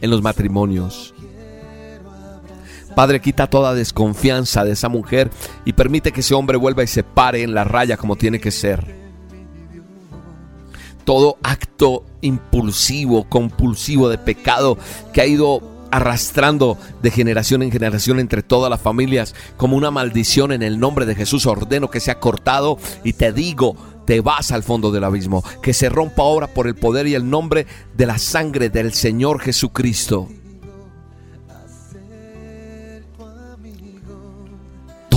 en 0.00 0.10
los 0.10 0.22
matrimonios. 0.22 1.14
Padre, 2.98 3.20
quita 3.20 3.46
toda 3.46 3.74
desconfianza 3.74 4.64
de 4.64 4.72
esa 4.72 4.88
mujer 4.88 5.30
y 5.64 5.74
permite 5.74 6.10
que 6.10 6.18
ese 6.18 6.34
hombre 6.34 6.56
vuelva 6.56 6.82
y 6.82 6.88
se 6.88 7.04
pare 7.04 7.44
en 7.44 7.54
la 7.54 7.62
raya 7.62 7.96
como 7.96 8.16
tiene 8.16 8.40
que 8.40 8.50
ser. 8.50 8.92
Todo 11.04 11.38
acto 11.44 12.04
impulsivo, 12.22 13.28
compulsivo 13.28 14.08
de 14.08 14.18
pecado 14.18 14.78
que 15.12 15.20
ha 15.20 15.26
ido 15.26 15.62
arrastrando 15.92 16.76
de 17.00 17.12
generación 17.12 17.62
en 17.62 17.70
generación 17.70 18.18
entre 18.18 18.42
todas 18.42 18.68
las 18.68 18.80
familias 18.80 19.32
como 19.56 19.76
una 19.76 19.92
maldición 19.92 20.50
en 20.50 20.64
el 20.64 20.80
nombre 20.80 21.06
de 21.06 21.14
Jesús 21.14 21.46
ordeno 21.46 21.90
que 21.90 22.00
sea 22.00 22.18
cortado 22.18 22.78
y 23.04 23.12
te 23.12 23.32
digo 23.32 23.76
te 24.06 24.20
vas 24.20 24.50
al 24.50 24.64
fondo 24.64 24.90
del 24.90 25.04
abismo 25.04 25.44
que 25.62 25.72
se 25.72 25.88
rompa 25.88 26.22
ahora 26.22 26.48
por 26.48 26.66
el 26.66 26.74
poder 26.74 27.06
y 27.06 27.14
el 27.14 27.30
nombre 27.30 27.68
de 27.96 28.06
la 28.06 28.18
sangre 28.18 28.70
del 28.70 28.92
Señor 28.92 29.38
Jesucristo 29.38 30.28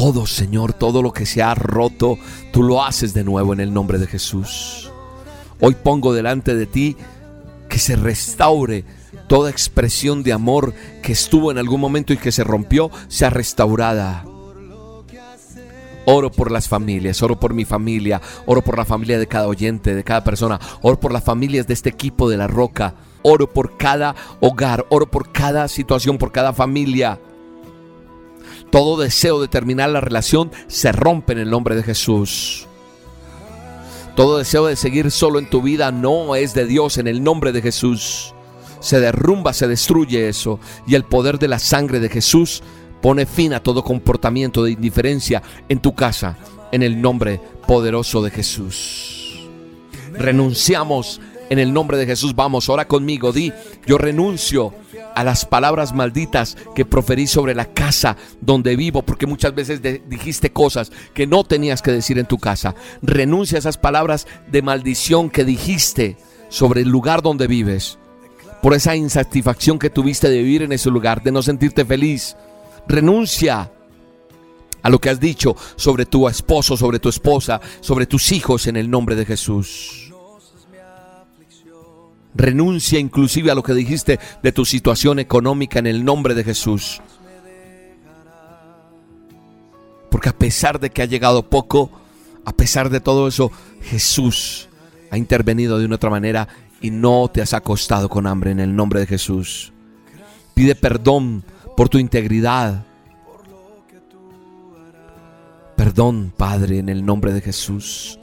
todo, 0.02 0.26
Señor, 0.26 0.74
todo 0.74 1.04
lo 1.04 1.14
que 1.14 1.28
se 1.28 1.44
ha 1.44 1.54
roto, 1.54 2.18
tú 2.52 2.64
lo 2.64 2.84
haces 2.84 3.14
de 3.14 3.24
nuevo 3.24 3.54
en 3.54 3.60
el 3.60 3.72
nombre 3.72 4.00
de 4.00 4.08
Jesús. 4.08 4.90
Hoy 5.60 5.76
pongo 5.76 6.12
delante 6.12 6.56
de 6.56 6.66
ti 6.66 6.98
que 7.70 7.78
se 7.78 7.96
restaure 7.96 8.84
toda 9.28 9.52
expresión 9.52 10.24
de 10.24 10.34
amor 10.34 10.74
que 11.04 11.12
estuvo 11.12 11.52
en 11.52 11.60
algún 11.60 11.80
momento 11.80 12.14
y 12.14 12.18
que 12.18 12.32
se 12.32 12.44
rompió, 12.44 12.90
sea 13.10 13.30
restaurada. 13.30 14.26
Oro 16.06 16.32
por 16.32 16.50
las 16.50 16.68
familias, 16.68 17.22
oro 17.22 17.40
por 17.40 17.54
mi 17.54 17.64
familia, 17.64 18.24
oro 18.48 18.64
por 18.64 18.80
la 18.80 18.86
familia 18.86 19.20
de 19.20 19.28
cada 19.28 19.48
oyente, 19.48 19.94
de 19.94 20.04
cada 20.04 20.24
persona, 20.24 20.60
oro 20.82 21.00
por 21.00 21.14
las 21.14 21.24
familias 21.24 21.68
de 21.68 21.76
este 21.76 21.90
equipo 21.90 22.28
de 22.28 22.38
la 22.38 22.48
roca, 22.48 22.96
oro 23.22 23.54
por 23.54 23.78
cada 23.78 24.16
hogar, 24.40 24.84
oro 24.90 25.12
por 25.12 25.32
cada 25.32 25.68
situación, 25.68 26.18
por 26.18 26.32
cada 26.32 26.54
familia. 26.54 27.20
Todo 28.72 28.98
deseo 28.98 29.42
de 29.42 29.48
terminar 29.48 29.90
la 29.90 30.02
relación 30.02 30.52
se 30.68 30.92
rompe 30.92 31.34
en 31.34 31.40
el 31.40 31.50
nombre 31.50 31.76
de 31.76 31.84
Jesús. 31.84 32.68
Todo 34.16 34.38
deseo 34.38 34.66
de 34.66 34.76
seguir 34.76 35.12
solo 35.12 35.40
en 35.40 35.50
tu 35.50 35.62
vida 35.62 35.92
no 35.92 36.36
es 36.36 36.54
de 36.54 36.66
Dios 36.66 36.98
en 36.98 37.08
el 37.08 37.24
nombre 37.24 37.52
de 37.52 37.62
Jesús. 37.62 38.34
Se 38.80 39.00
derrumba, 39.00 39.54
se 39.54 39.68
destruye 39.68 40.28
eso. 40.28 40.60
Y 40.88 40.96
el 40.96 41.04
poder 41.04 41.38
de 41.38 41.48
la 41.48 41.60
sangre 41.60 42.00
de 42.00 42.10
Jesús 42.10 42.64
pone 43.02 43.26
fin 43.26 43.54
a 43.54 43.62
todo 43.62 43.84
comportamiento 43.84 44.64
de 44.64 44.72
indiferencia 44.72 45.44
en 45.70 45.80
tu 45.80 45.94
casa 45.94 46.38
en 46.72 46.84
el 46.84 47.02
nombre 47.02 47.42
poderoso 47.68 48.22
de 48.22 48.32
Jesús. 48.32 49.48
Renunciamos 50.14 51.20
en 51.52 51.60
el 51.60 51.74
nombre 51.74 51.98
de 51.98 52.06
Jesús. 52.06 52.34
Vamos, 52.34 52.70
ora 52.70 52.88
conmigo. 52.88 53.34
Di, 53.34 53.52
yo 53.86 53.98
renuncio 53.98 54.74
a 55.14 55.24
las 55.26 55.46
palabras 55.46 55.94
malditas 55.94 56.56
que 56.74 56.86
proferí 56.86 57.28
sobre 57.28 57.54
la 57.54 57.66
casa 57.66 58.16
donde 58.40 58.78
vivo, 58.78 59.02
porque 59.02 59.28
muchas 59.28 59.54
veces 59.54 59.82
dijiste 60.08 60.54
cosas 60.54 60.94
que 61.14 61.28
no 61.28 61.44
tenías 61.44 61.82
que 61.82 61.92
decir 61.92 62.18
en 62.18 62.26
tu 62.26 62.38
casa. 62.38 62.74
Renuncia 63.02 63.58
a 63.58 63.60
esas 63.60 63.78
palabras 63.78 64.28
de 64.50 64.62
maldición 64.62 65.30
que 65.30 65.44
dijiste 65.44 66.16
sobre 66.48 66.84
el 66.84 66.90
lugar 66.90 67.22
donde 67.22 67.48
vives, 67.48 68.00
por 68.62 68.74
esa 68.74 68.96
insatisfacción 68.96 69.78
que 69.78 69.90
tuviste 69.90 70.30
de 70.30 70.38
vivir 70.38 70.62
en 70.62 70.72
ese 70.72 70.90
lugar, 70.90 71.22
de 71.22 71.34
no 71.34 71.42
sentirte 71.42 71.84
feliz. 71.84 72.38
Renuncia 72.88 73.70
a 74.82 74.90
lo 74.90 75.00
que 75.00 75.10
has 75.10 75.20
dicho 75.20 75.58
sobre 75.76 76.06
tu 76.06 76.30
esposo, 76.30 76.78
sobre 76.78 77.00
tu 77.00 77.10
esposa, 77.10 77.60
sobre 77.82 78.06
tus 78.06 78.32
hijos 78.32 78.68
en 78.68 78.78
el 78.78 78.90
nombre 78.90 79.18
de 79.18 79.26
Jesús. 79.26 80.11
Renuncia 82.34 83.00
inclusive 83.00 83.52
a 83.52 83.56
lo 83.56 83.64
que 83.64 83.74
dijiste 83.74 84.20
de 84.42 84.52
tu 84.52 84.66
situación 84.66 85.20
económica 85.20 85.80
en 85.80 85.88
el 85.88 86.06
nombre 86.06 86.34
de 86.34 86.44
Jesús. 86.44 87.02
Porque 90.10 90.30
a 90.30 90.38
pesar 90.38 90.80
de 90.80 90.90
que 90.90 91.02
ha 91.02 91.06
llegado 91.06 91.50
poco, 91.50 91.92
a 92.46 92.54
pesar 92.54 92.90
de 92.90 93.00
todo 93.00 93.28
eso, 93.28 93.52
Jesús 93.82 94.70
ha 95.10 95.18
intervenido 95.18 95.78
de 95.78 95.86
una 95.86 95.96
otra 95.96 96.10
manera 96.10 96.48
y 96.82 96.90
no 96.90 97.30
te 97.32 97.42
has 97.42 97.54
acostado 97.54 98.10
con 98.10 98.28
hambre 98.28 98.52
en 98.52 98.60
el 98.60 98.76
nombre 98.76 99.00
de 99.00 99.08
Jesús. 99.08 99.72
Pide 100.54 100.76
perdón 100.76 101.44
por 101.76 101.90
tu 101.90 101.98
integridad. 101.98 102.86
Perdón, 105.76 106.34
Padre, 106.36 106.80
en 106.80 106.90
el 106.90 107.06
nombre 107.06 107.34
de 107.34 107.42
Jesús. 107.42 108.20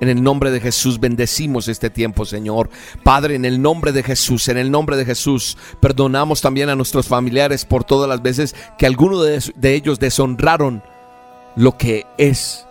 En 0.00 0.08
el 0.08 0.22
nombre 0.22 0.50
de 0.50 0.60
Jesús 0.60 1.00
bendecimos 1.00 1.66
este 1.68 1.90
tiempo, 1.90 2.24
Señor. 2.24 2.70
Padre, 3.02 3.34
en 3.34 3.44
el 3.44 3.60
nombre 3.60 3.92
de 3.92 4.02
Jesús, 4.02 4.48
en 4.48 4.56
el 4.56 4.70
nombre 4.70 4.96
de 4.96 5.04
Jesús, 5.04 5.56
perdonamos 5.80 6.40
también 6.40 6.68
a 6.68 6.76
nuestros 6.76 7.08
familiares 7.08 7.64
por 7.64 7.84
todas 7.84 8.08
las 8.08 8.22
veces 8.22 8.54
que 8.78 8.86
alguno 8.86 9.22
de, 9.22 9.40
ellos 9.62 9.98
deshonraron 9.98 10.82
lo 11.56 11.76
que 11.76 12.06
es 12.16 12.64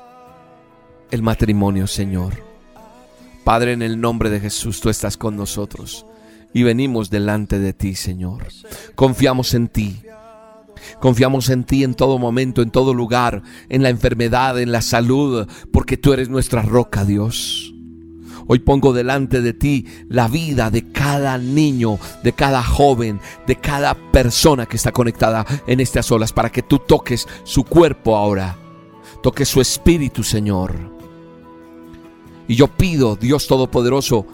el 1.11 1.21
matrimonio, 1.21 1.87
Señor. 1.87 2.33
Padre, 3.43 3.73
en 3.73 3.81
el 3.81 3.99
nombre 3.99 4.29
de 4.29 4.39
Jesús, 4.39 4.79
tú 4.79 4.89
estás 4.89 5.17
con 5.17 5.35
nosotros 5.35 6.05
y 6.53 6.63
venimos 6.63 7.09
delante 7.09 7.59
de 7.59 7.73
ti, 7.73 7.95
Señor. 7.95 8.47
Confiamos 8.95 9.53
en 9.53 9.67
ti. 9.67 10.01
Confiamos 10.99 11.49
en 11.49 11.63
ti 11.63 11.83
en 11.83 11.93
todo 11.93 12.19
momento, 12.19 12.61
en 12.61 12.71
todo 12.71 12.93
lugar, 12.93 13.43
en 13.69 13.83
la 13.83 13.89
enfermedad, 13.89 14.59
en 14.59 14.71
la 14.71 14.81
salud, 14.81 15.47
porque 15.71 15.97
tú 15.97 16.13
eres 16.13 16.29
nuestra 16.29 16.61
roca, 16.61 17.05
Dios. 17.05 17.73
Hoy 18.47 18.59
pongo 18.59 18.93
delante 18.93 19.41
de 19.41 19.53
ti 19.53 19.85
la 20.07 20.29
vida 20.29 20.69
de 20.69 20.91
cada 20.91 21.37
niño, 21.37 21.99
de 22.23 22.31
cada 22.31 22.63
joven, 22.63 23.19
de 23.45 23.57
cada 23.57 23.93
persona 23.93 24.65
que 24.65 24.77
está 24.77 24.93
conectada 24.93 25.45
en 25.67 25.81
estas 25.81 26.09
olas, 26.11 26.31
para 26.31 26.49
que 26.49 26.61
tú 26.61 26.79
toques 26.79 27.27
su 27.43 27.65
cuerpo 27.65 28.15
ahora, 28.15 28.55
toques 29.21 29.49
su 29.49 29.59
espíritu, 29.59 30.23
Señor. 30.23 30.95
Y 32.47 32.55
yo 32.55 32.67
pido, 32.67 33.17
Dios 33.17 33.47
Todopoderoso, 33.47 34.25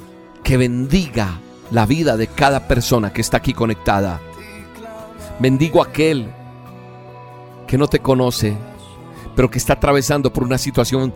que 0.43 0.57
bendiga 0.57 1.39
la 1.71 1.87
vida 1.87 2.15
de 2.15 2.27
cada 2.27 2.67
persona 2.67 3.11
que 3.11 3.21
está 3.21 3.37
aquí 3.37 3.53
conectada. 3.53 4.21
Bendigo 5.39 5.81
a 5.81 5.87
aquel 5.87 6.27
que 7.67 7.77
no 7.77 7.87
te 7.87 7.99
conoce, 7.99 8.55
pero 9.35 9.49
que 9.49 9.57
está 9.57 9.73
atravesando 9.73 10.31
por 10.31 10.43
una 10.43 10.57
situación 10.57 11.13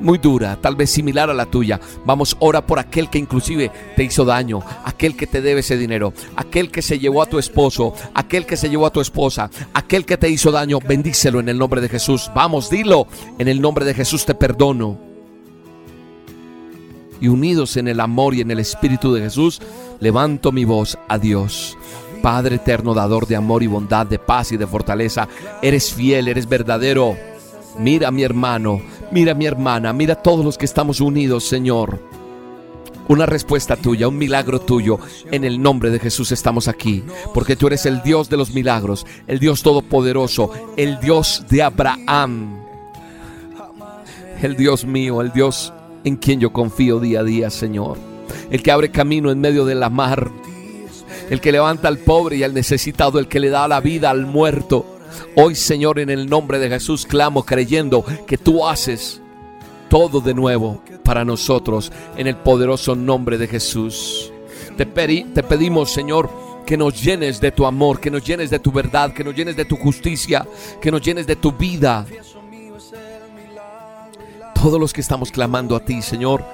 muy 0.00 0.18
dura, 0.18 0.56
tal 0.60 0.76
vez 0.76 0.90
similar 0.90 1.30
a 1.30 1.34
la 1.34 1.46
tuya. 1.46 1.80
Vamos, 2.04 2.36
ora 2.40 2.64
por 2.66 2.78
aquel 2.78 3.10
que 3.10 3.18
inclusive 3.18 3.70
te 3.96 4.04
hizo 4.04 4.24
daño, 4.24 4.60
aquel 4.84 5.16
que 5.16 5.26
te 5.26 5.42
debe 5.42 5.60
ese 5.60 5.76
dinero, 5.76 6.12
aquel 6.36 6.70
que 6.70 6.82
se 6.82 6.98
llevó 6.98 7.22
a 7.22 7.26
tu 7.26 7.38
esposo, 7.38 7.94
aquel 8.14 8.46
que 8.46 8.56
se 8.56 8.70
llevó 8.70 8.86
a 8.86 8.92
tu 8.92 9.00
esposa, 9.00 9.50
aquel 9.74 10.04
que 10.04 10.16
te 10.16 10.28
hizo 10.28 10.50
daño, 10.50 10.78
bendícelo 10.80 11.40
en 11.40 11.48
el 11.48 11.58
nombre 11.58 11.80
de 11.80 11.88
Jesús. 11.88 12.30
Vamos, 12.34 12.70
dilo, 12.70 13.06
en 13.38 13.48
el 13.48 13.60
nombre 13.60 13.84
de 13.84 13.94
Jesús 13.94 14.24
te 14.24 14.34
perdono 14.34 15.08
y 17.20 17.28
unidos 17.28 17.76
en 17.76 17.88
el 17.88 18.00
amor 18.00 18.34
y 18.34 18.40
en 18.40 18.50
el 18.50 18.60
Espíritu 18.60 19.12
de 19.12 19.22
Jesús, 19.22 19.60
levanto 20.00 20.52
mi 20.52 20.64
voz 20.64 20.98
a 21.08 21.18
Dios. 21.18 21.76
Padre 22.22 22.56
eterno, 22.56 22.94
dador 22.94 23.26
de 23.26 23.36
amor 23.36 23.62
y 23.62 23.66
bondad, 23.66 24.06
de 24.06 24.18
paz 24.18 24.52
y 24.52 24.56
de 24.56 24.66
fortaleza, 24.66 25.28
eres 25.62 25.92
fiel, 25.92 26.28
eres 26.28 26.48
verdadero. 26.48 27.16
Mira 27.78 28.10
mi 28.10 28.22
hermano, 28.22 28.80
mira 29.10 29.34
mi 29.34 29.46
hermana, 29.46 29.92
mira 29.92 30.14
a 30.14 30.22
todos 30.22 30.44
los 30.44 30.58
que 30.58 30.64
estamos 30.64 31.00
unidos, 31.00 31.44
Señor. 31.44 32.00
Una 33.08 33.24
respuesta 33.24 33.74
tuya, 33.76 34.06
un 34.06 34.18
milagro 34.18 34.60
tuyo. 34.60 34.98
En 35.30 35.44
el 35.44 35.62
nombre 35.62 35.90
de 35.90 35.98
Jesús 35.98 36.30
estamos 36.30 36.68
aquí, 36.68 37.02
porque 37.32 37.56
tú 37.56 37.66
eres 37.66 37.86
el 37.86 38.02
Dios 38.02 38.28
de 38.28 38.36
los 38.36 38.52
milagros, 38.52 39.06
el 39.26 39.38
Dios 39.38 39.62
todopoderoso, 39.62 40.50
el 40.76 41.00
Dios 41.00 41.44
de 41.48 41.62
Abraham, 41.62 42.58
el 44.42 44.56
Dios 44.56 44.84
mío, 44.84 45.22
el 45.22 45.32
Dios 45.32 45.72
en 46.04 46.16
quien 46.16 46.38
yo 46.38 46.52
confío 46.52 47.00
día 47.00 47.20
a 47.20 47.24
día, 47.24 47.50
Señor. 47.50 47.96
El 48.50 48.62
que 48.62 48.70
abre 48.70 48.90
camino 48.90 49.30
en 49.30 49.40
medio 49.40 49.64
de 49.64 49.74
la 49.74 49.88
mar. 49.88 50.30
El 51.30 51.40
que 51.40 51.52
levanta 51.52 51.88
al 51.88 51.98
pobre 51.98 52.36
y 52.36 52.42
al 52.42 52.54
necesitado. 52.54 53.18
El 53.18 53.28
que 53.28 53.40
le 53.40 53.50
da 53.50 53.68
la 53.68 53.80
vida 53.80 54.10
al 54.10 54.26
muerto. 54.26 54.98
Hoy, 55.36 55.54
Señor, 55.54 55.98
en 55.98 56.10
el 56.10 56.28
nombre 56.28 56.58
de 56.58 56.68
Jesús 56.68 57.06
clamo 57.06 57.44
creyendo 57.44 58.04
que 58.26 58.38
tú 58.38 58.66
haces 58.66 59.20
todo 59.88 60.20
de 60.20 60.34
nuevo 60.34 60.82
para 61.02 61.24
nosotros 61.24 61.90
en 62.16 62.26
el 62.26 62.36
poderoso 62.36 62.94
nombre 62.94 63.38
de 63.38 63.46
Jesús. 63.46 64.32
Te, 64.76 64.84
te 64.84 65.42
pedimos, 65.42 65.90
Señor, 65.90 66.30
que 66.66 66.76
nos 66.76 67.02
llenes 67.02 67.40
de 67.40 67.52
tu 67.52 67.64
amor, 67.64 67.98
que 67.98 68.10
nos 68.10 68.22
llenes 68.24 68.50
de 68.50 68.58
tu 68.58 68.70
verdad, 68.70 69.12
que 69.12 69.24
nos 69.24 69.34
llenes 69.34 69.56
de 69.56 69.64
tu 69.64 69.76
justicia, 69.76 70.46
que 70.80 70.90
nos 70.90 71.00
llenes 71.00 71.26
de 71.26 71.36
tu 71.36 71.52
vida 71.52 72.06
todos 74.60 74.80
los 74.80 74.92
que 74.92 75.00
estamos 75.00 75.30
clamando 75.30 75.76
a 75.76 75.80
ti, 75.80 76.02
Señor, 76.02 76.44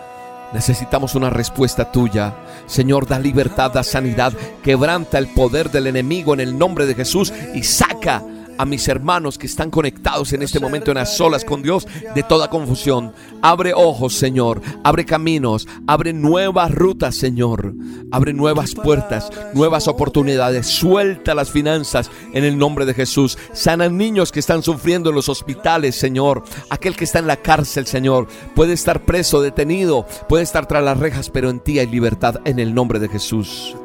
necesitamos 0.54 1.14
una 1.14 1.28
respuesta 1.28 1.92
tuya. 1.92 2.34
Señor, 2.66 3.06
da 3.06 3.18
libertad, 3.18 3.72
da 3.72 3.82
sanidad, 3.82 4.32
quebranta 4.62 5.18
el 5.18 5.26
poder 5.26 5.70
del 5.70 5.88
enemigo 5.88 6.32
en 6.32 6.40
el 6.40 6.56
nombre 6.56 6.86
de 6.86 6.94
Jesús 6.94 7.32
y 7.54 7.64
saca 7.64 8.22
a 8.58 8.64
mis 8.64 8.86
hermanos 8.88 9.38
que 9.38 9.46
están 9.46 9.70
conectados 9.70 10.32
en 10.32 10.42
este 10.42 10.60
momento 10.60 10.90
en 10.90 10.96
las 10.96 11.16
solas 11.16 11.44
con 11.44 11.62
Dios 11.62 11.86
de 12.14 12.22
toda 12.22 12.48
confusión. 12.48 13.12
Abre 13.42 13.72
ojos, 13.74 14.14
Señor. 14.14 14.60
Abre 14.82 15.04
caminos. 15.04 15.66
Abre 15.86 16.12
nuevas 16.12 16.70
rutas, 16.70 17.14
Señor. 17.14 17.74
Abre 18.10 18.32
nuevas 18.32 18.74
puertas, 18.74 19.30
nuevas 19.54 19.88
oportunidades. 19.88 20.66
Suelta 20.66 21.34
las 21.34 21.50
finanzas 21.50 22.10
en 22.32 22.44
el 22.44 22.58
nombre 22.58 22.86
de 22.86 22.94
Jesús. 22.94 23.38
Sana 23.52 23.88
niños 23.88 24.32
que 24.32 24.40
están 24.40 24.62
sufriendo 24.62 25.10
en 25.10 25.16
los 25.16 25.28
hospitales, 25.28 25.94
Señor. 25.94 26.44
Aquel 26.70 26.96
que 26.96 27.04
está 27.04 27.18
en 27.18 27.26
la 27.26 27.36
cárcel, 27.36 27.86
Señor. 27.86 28.28
Puede 28.54 28.72
estar 28.72 29.04
preso, 29.04 29.42
detenido. 29.42 30.06
Puede 30.28 30.44
estar 30.44 30.66
tras 30.66 30.84
las 30.84 30.98
rejas, 30.98 31.30
pero 31.30 31.50
en 31.50 31.60
ti 31.60 31.78
hay 31.78 31.86
libertad 31.86 32.40
en 32.44 32.58
el 32.58 32.74
nombre 32.74 32.98
de 32.98 33.08
Jesús. 33.08 33.76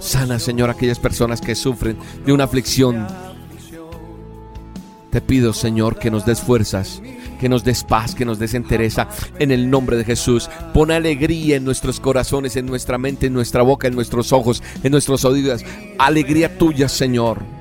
Sana, 0.00 0.38
Señor, 0.38 0.70
aquellas 0.70 0.98
personas 0.98 1.40
que 1.40 1.54
sufren 1.54 1.98
de 2.24 2.32
una 2.32 2.44
aflicción 2.44 3.06
te 5.16 5.22
pido, 5.22 5.54
Señor, 5.54 5.98
que 5.98 6.10
nos 6.10 6.26
des 6.26 6.42
fuerzas, 6.42 7.00
que 7.40 7.48
nos 7.48 7.64
des 7.64 7.84
paz, 7.84 8.14
que 8.14 8.26
nos 8.26 8.38
des 8.38 8.52
entereza 8.52 9.08
en 9.38 9.50
el 9.50 9.70
nombre 9.70 9.96
de 9.96 10.04
Jesús. 10.04 10.50
Pon 10.74 10.90
alegría 10.90 11.56
en 11.56 11.64
nuestros 11.64 12.00
corazones, 12.00 12.54
en 12.56 12.66
nuestra 12.66 12.98
mente, 12.98 13.28
en 13.28 13.32
nuestra 13.32 13.62
boca, 13.62 13.88
en 13.88 13.94
nuestros 13.94 14.30
ojos, 14.34 14.62
en 14.82 14.92
nuestros 14.92 15.24
oídos. 15.24 15.64
Alegría 15.98 16.58
tuya, 16.58 16.86
Señor. 16.90 17.55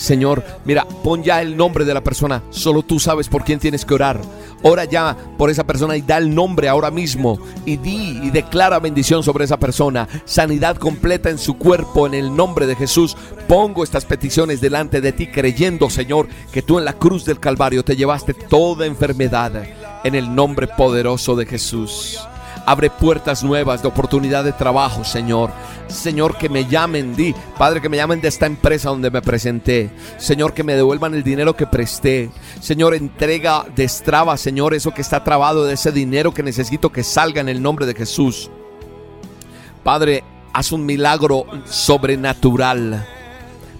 Señor, 0.00 0.42
mira, 0.64 0.86
pon 1.04 1.22
ya 1.22 1.42
el 1.42 1.58
nombre 1.58 1.84
de 1.84 1.92
la 1.92 2.02
persona. 2.02 2.42
Solo 2.48 2.82
tú 2.82 2.98
sabes 2.98 3.28
por 3.28 3.44
quién 3.44 3.58
tienes 3.58 3.84
que 3.84 3.92
orar. 3.92 4.18
Ora 4.62 4.84
ya 4.86 5.14
por 5.36 5.50
esa 5.50 5.64
persona 5.64 5.94
y 5.94 6.00
da 6.00 6.16
el 6.16 6.34
nombre 6.34 6.70
ahora 6.70 6.90
mismo. 6.90 7.38
Y 7.66 7.76
di 7.76 8.18
y 8.22 8.30
declara 8.30 8.78
bendición 8.78 9.22
sobre 9.22 9.44
esa 9.44 9.58
persona. 9.58 10.08
Sanidad 10.24 10.78
completa 10.78 11.28
en 11.28 11.36
su 11.36 11.58
cuerpo 11.58 12.06
en 12.06 12.14
el 12.14 12.34
nombre 12.34 12.66
de 12.66 12.76
Jesús. 12.76 13.14
Pongo 13.46 13.84
estas 13.84 14.06
peticiones 14.06 14.62
delante 14.62 15.02
de 15.02 15.12
ti 15.12 15.26
creyendo, 15.26 15.90
Señor, 15.90 16.28
que 16.50 16.62
tú 16.62 16.78
en 16.78 16.86
la 16.86 16.94
cruz 16.94 17.26
del 17.26 17.38
Calvario 17.38 17.84
te 17.84 17.94
llevaste 17.94 18.32
toda 18.32 18.86
enfermedad 18.86 19.52
en 20.02 20.14
el 20.14 20.34
nombre 20.34 20.66
poderoso 20.66 21.36
de 21.36 21.44
Jesús. 21.44 22.20
Abre 22.70 22.88
puertas 22.88 23.42
nuevas 23.42 23.82
de 23.82 23.88
oportunidad 23.88 24.44
de 24.44 24.52
trabajo, 24.52 25.02
Señor. 25.02 25.50
Señor, 25.88 26.38
que 26.38 26.48
me 26.48 26.66
llamen, 26.66 27.16
di, 27.16 27.34
Padre, 27.58 27.80
que 27.80 27.88
me 27.88 27.96
llamen 27.96 28.20
de 28.20 28.28
esta 28.28 28.46
empresa 28.46 28.90
donde 28.90 29.10
me 29.10 29.20
presenté. 29.20 29.90
Señor, 30.18 30.54
que 30.54 30.62
me 30.62 30.76
devuelvan 30.76 31.14
el 31.14 31.24
dinero 31.24 31.56
que 31.56 31.66
presté. 31.66 32.30
Señor, 32.60 32.94
entrega, 32.94 33.66
destraba, 33.74 34.36
Señor, 34.36 34.72
eso 34.72 34.94
que 34.94 35.00
está 35.00 35.24
trabado 35.24 35.64
de 35.64 35.74
ese 35.74 35.90
dinero 35.90 36.32
que 36.32 36.44
necesito 36.44 36.92
que 36.92 37.02
salga 37.02 37.40
en 37.40 37.48
el 37.48 37.60
nombre 37.60 37.86
de 37.86 37.94
Jesús. 37.94 38.52
Padre, 39.82 40.22
haz 40.52 40.70
un 40.70 40.86
milagro 40.86 41.46
sobrenatural 41.64 43.04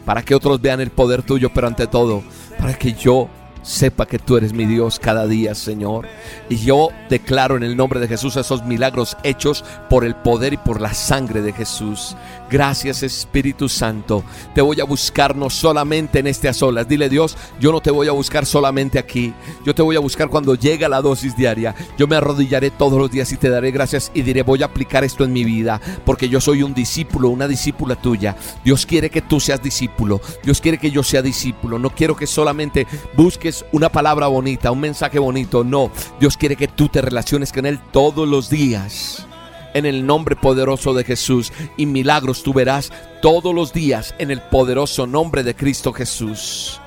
para 0.04 0.24
que 0.24 0.34
otros 0.34 0.60
vean 0.60 0.80
el 0.80 0.90
poder 0.90 1.22
tuyo, 1.22 1.52
pero 1.54 1.68
ante 1.68 1.86
todo, 1.86 2.24
para 2.58 2.74
que 2.74 2.94
yo 2.94 3.28
sepa 3.62 4.06
que 4.06 4.18
tú 4.18 4.36
eres 4.36 4.52
mi 4.52 4.64
Dios 4.66 4.98
cada 4.98 5.26
día, 5.26 5.54
Señor. 5.54 6.06
Y 6.48 6.56
yo 6.56 6.88
declaro 7.08 7.56
en 7.56 7.62
el 7.62 7.76
nombre 7.76 8.00
de 8.00 8.08
Jesús 8.08 8.36
esos 8.36 8.64
milagros 8.64 9.16
hechos 9.22 9.64
por 9.88 10.04
el 10.04 10.14
poder 10.14 10.52
y 10.52 10.56
por 10.56 10.80
la 10.80 10.94
sangre 10.94 11.42
de 11.42 11.52
Jesús. 11.52 12.16
Gracias 12.50 13.02
Espíritu 13.02 13.68
Santo. 13.68 14.24
Te 14.54 14.60
voy 14.60 14.80
a 14.80 14.84
buscar 14.84 15.36
no 15.36 15.50
solamente 15.50 16.18
en 16.18 16.26
este 16.26 16.48
a 16.48 16.52
solas. 16.52 16.88
Dile 16.88 17.08
Dios, 17.08 17.36
yo 17.60 17.72
no 17.72 17.80
te 17.80 17.90
voy 17.90 18.08
a 18.08 18.12
buscar 18.12 18.46
solamente 18.46 18.98
aquí. 18.98 19.32
Yo 19.64 19.74
te 19.74 19.82
voy 19.82 19.96
a 19.96 20.00
buscar 20.00 20.28
cuando 20.28 20.54
llega 20.54 20.88
la 20.88 21.00
dosis 21.00 21.36
diaria. 21.36 21.74
Yo 21.98 22.06
me 22.06 22.16
arrodillaré 22.16 22.70
todos 22.70 22.98
los 22.98 23.10
días 23.10 23.30
y 23.32 23.36
te 23.36 23.50
daré 23.50 23.70
gracias 23.70 24.10
y 24.14 24.22
diré, 24.22 24.42
voy 24.42 24.62
a 24.62 24.66
aplicar 24.66 25.04
esto 25.04 25.24
en 25.24 25.32
mi 25.32 25.44
vida. 25.44 25.80
Porque 26.04 26.28
yo 26.28 26.40
soy 26.40 26.62
un 26.62 26.74
discípulo, 26.74 27.28
una 27.28 27.46
discípula 27.46 27.96
tuya. 27.96 28.36
Dios 28.64 28.86
quiere 28.86 29.10
que 29.10 29.22
tú 29.22 29.40
seas 29.40 29.62
discípulo. 29.62 30.20
Dios 30.42 30.60
quiere 30.60 30.78
que 30.78 30.90
yo 30.90 31.02
sea 31.02 31.22
discípulo. 31.22 31.78
No 31.78 31.90
quiero 31.90 32.16
que 32.16 32.26
solamente 32.26 32.86
busques 33.16 33.49
una 33.72 33.90
palabra 33.90 34.26
bonita, 34.26 34.70
un 34.70 34.80
mensaje 34.80 35.18
bonito. 35.18 35.64
No, 35.64 35.90
Dios 36.18 36.36
quiere 36.36 36.56
que 36.56 36.68
tú 36.68 36.88
te 36.88 37.02
relaciones 37.02 37.52
con 37.52 37.66
Él 37.66 37.78
todos 37.92 38.28
los 38.28 38.50
días 38.50 39.26
en 39.74 39.86
el 39.86 40.06
nombre 40.06 40.36
poderoso 40.36 40.94
de 40.94 41.04
Jesús 41.04 41.52
y 41.76 41.86
milagros 41.86 42.42
tú 42.42 42.52
verás 42.52 42.92
todos 43.22 43.54
los 43.54 43.72
días 43.72 44.14
en 44.18 44.30
el 44.30 44.40
poderoso 44.40 45.06
nombre 45.06 45.42
de 45.42 45.54
Cristo 45.54 45.92
Jesús. 45.92 46.80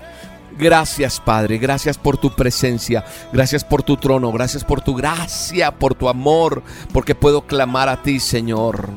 Gracias 0.58 1.20
Padre, 1.20 1.58
gracias 1.58 1.98
por 1.98 2.18
tu 2.18 2.36
presencia, 2.36 3.04
gracias 3.32 3.64
por 3.64 3.82
tu 3.82 3.98
trono, 3.98 4.32
gracias 4.32 4.64
por 4.64 4.82
tu 4.82 4.94
gracia, 4.94 5.72
por 5.72 5.96
tu 5.96 6.10
amor, 6.10 6.62
porque 6.92 7.16
puedo 7.16 7.42
clamar 7.42 7.90
a 7.90 8.02
ti 8.02 8.20
Señor. 8.20 8.90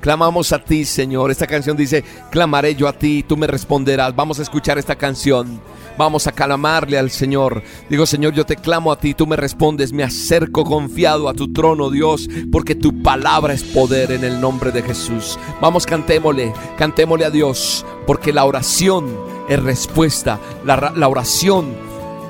Clamamos 0.00 0.52
a 0.52 0.62
ti 0.62 0.84
Señor. 0.84 1.30
Esta 1.30 1.46
canción 1.46 1.76
dice, 1.76 2.04
clamaré 2.30 2.74
yo 2.74 2.86
a 2.86 2.92
ti, 2.92 3.24
tú 3.26 3.36
me 3.36 3.46
responderás. 3.46 4.14
Vamos 4.14 4.38
a 4.38 4.42
escuchar 4.42 4.78
esta 4.78 4.96
canción. 4.96 5.60
Vamos 5.96 6.26
a 6.26 6.32
clamarle 6.32 6.98
al 6.98 7.10
Señor. 7.10 7.62
Digo, 7.88 8.06
Señor, 8.06 8.34
yo 8.34 8.44
te 8.44 8.56
clamo 8.56 8.90
a 8.90 8.98
ti, 8.98 9.14
tú 9.14 9.26
me 9.26 9.36
respondes, 9.36 9.92
me 9.92 10.02
acerco 10.02 10.64
confiado 10.64 11.28
a 11.28 11.34
tu 11.34 11.52
trono, 11.52 11.90
Dios, 11.90 12.28
porque 12.50 12.74
tu 12.74 13.02
palabra 13.02 13.54
es 13.54 13.62
poder 13.62 14.12
en 14.12 14.24
el 14.24 14.40
nombre 14.40 14.72
de 14.72 14.82
Jesús. 14.82 15.38
Vamos, 15.60 15.86
cantémosle, 15.86 16.52
cantémosle 16.76 17.24
a 17.24 17.30
Dios, 17.30 17.86
porque 18.06 18.32
la 18.32 18.44
oración 18.44 19.06
es 19.48 19.62
respuesta. 19.62 20.40
La, 20.64 20.92
la 20.96 21.08
oración 21.08 21.74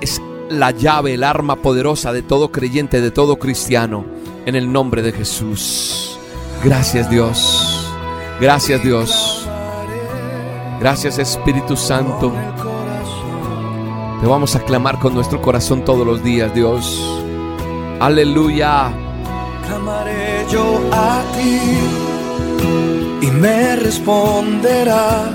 es 0.01 0.21
la 0.51 0.71
llave, 0.71 1.15
el 1.15 1.25
arma 1.25 1.57
poderosa 1.57 2.13
de 2.13 2.23
todo 2.23 2.53
creyente, 2.53 3.01
de 3.01 3.11
todo 3.11 3.37
cristiano, 3.37 4.05
en 4.47 4.57
el 4.57 4.71
nombre 4.71 5.03
de 5.03 5.13
Jesús. 5.13 6.19
Gracias 6.63 7.11
Dios. 7.11 7.91
Gracias 8.41 8.83
Dios. 8.83 9.47
Gracias 10.81 11.19
Espíritu 11.19 11.77
Santo. 11.77 12.33
Te 14.25 14.31
vamos 14.31 14.57
a 14.57 14.61
clamar 14.61 14.99
con 14.99 15.13
nuestro 15.13 15.43
corazón 15.43 15.85
todos 15.85 16.07
los 16.07 16.25
días, 16.25 16.55
Dios. 16.55 16.99
Aleluya. 18.01 18.91
Clamaré 19.67 20.47
yo 20.51 20.81
a 20.91 21.21
ti 21.37 21.61
y 23.21 23.31
me 23.33 23.77
responderás. 23.77 25.29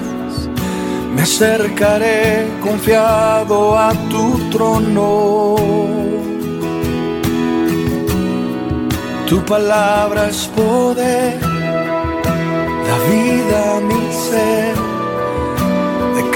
Me 1.13 1.21
acercaré 1.21 2.47
confiado 2.63 3.77
a 3.77 3.93
tu 4.09 4.49
trono. 4.49 5.55
Tu 9.27 9.45
palabra 9.45 10.29
es 10.29 10.47
poder, 10.47 11.39
la 12.89 12.97
vida 13.07 13.81
mi 13.81 14.11
ser. 14.11 14.78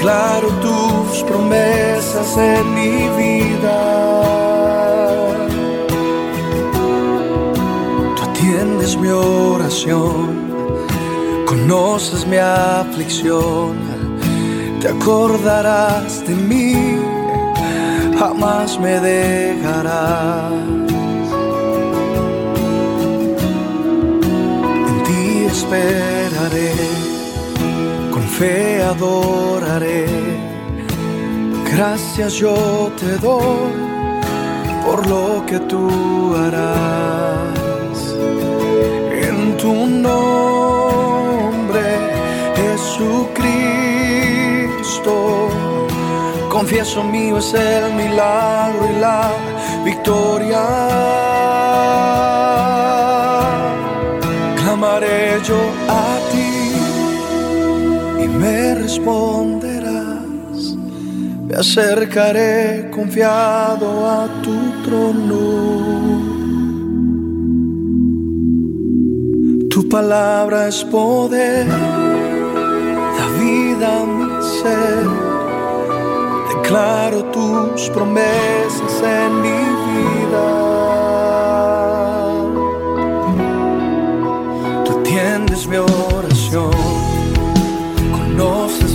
Declaro 0.04 0.48
tus 0.60 1.22
promesas 1.22 2.36
en 2.36 2.74
mi 2.74 3.08
vida. 3.16 3.80
Tú 8.14 8.22
atiendes 8.22 8.98
mi 8.98 9.08
oración, 9.08 10.28
conoces 11.46 12.26
mi 12.26 12.36
aflicción, 12.36 13.78
te 14.82 14.88
acordarás 14.88 16.22
de 16.28 16.34
mí, 16.34 16.98
jamás 18.18 18.78
me 18.78 19.00
dejarás. 19.00 20.52
En 24.90 25.02
ti 25.06 25.46
esperaré, 25.46 26.74
fe 28.38 28.82
adoraré. 28.82 30.06
Gracias 31.72 32.34
yo 32.34 32.90
te 32.98 33.16
doy 33.18 33.72
por 34.84 35.06
lo 35.08 35.44
que 35.46 35.58
tú 35.60 35.88
harás. 36.36 37.98
En 39.28 39.56
tu 39.56 39.74
nombre, 40.08 41.86
Jesucristo, 42.60 43.44
confieso 46.50 47.04
mío 47.04 47.38
es 47.38 47.54
el 47.54 47.94
milagro 47.94 48.84
y 48.90 48.96
la 49.00 49.32
victoria. 49.84 51.23
Responderás. 58.94 60.76
Me 61.46 61.56
acercaré 61.56 62.90
confiado 62.90 64.06
a 64.06 64.28
tu 64.42 64.56
trono. 64.84 65.46
Tu 69.68 69.88
palabra 69.88 70.68
es 70.68 70.84
poder, 70.84 71.66
la 71.66 73.26
vida 73.40 74.00
a 74.00 74.06
mi 74.06 74.28
ser. 74.60 75.06
Declaro 76.50 77.24
tus 77.36 77.90
promesas 77.90 79.02
en 79.02 79.42
mi 79.42 79.60
vida. 79.88 80.46
Tú 84.84 84.90
atiendes 85.00 85.66
mi 85.66 85.76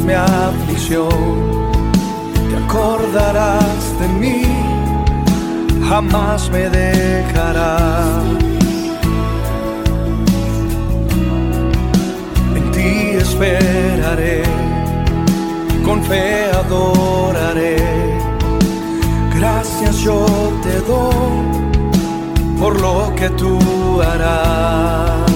mi 0.09 0.15
aflicción, 0.15 1.09
te 2.49 2.55
acordarás 2.63 3.81
de 3.99 4.07
mí, 4.21 4.41
jamás 5.87 6.49
me 6.49 6.67
dejarás. 6.67 8.23
En 12.57 12.71
ti 12.71 12.91
esperaré, 13.25 14.41
con 15.85 16.01
fe 16.03 16.49
adoraré. 16.63 17.77
Gracias 19.37 19.95
yo 19.99 20.25
te 20.63 20.75
doy 20.91 21.37
por 22.59 22.81
lo 22.81 23.13
que 23.15 23.29
tú 23.41 23.59
harás. 24.01 25.28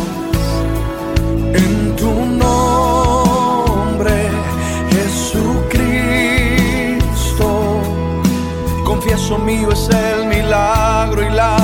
Mío 9.37 9.71
es 9.71 9.89
el 9.89 10.25
milagro 10.25 11.23
y 11.23 11.29
la 11.29 11.57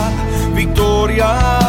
victoria. 0.53 1.68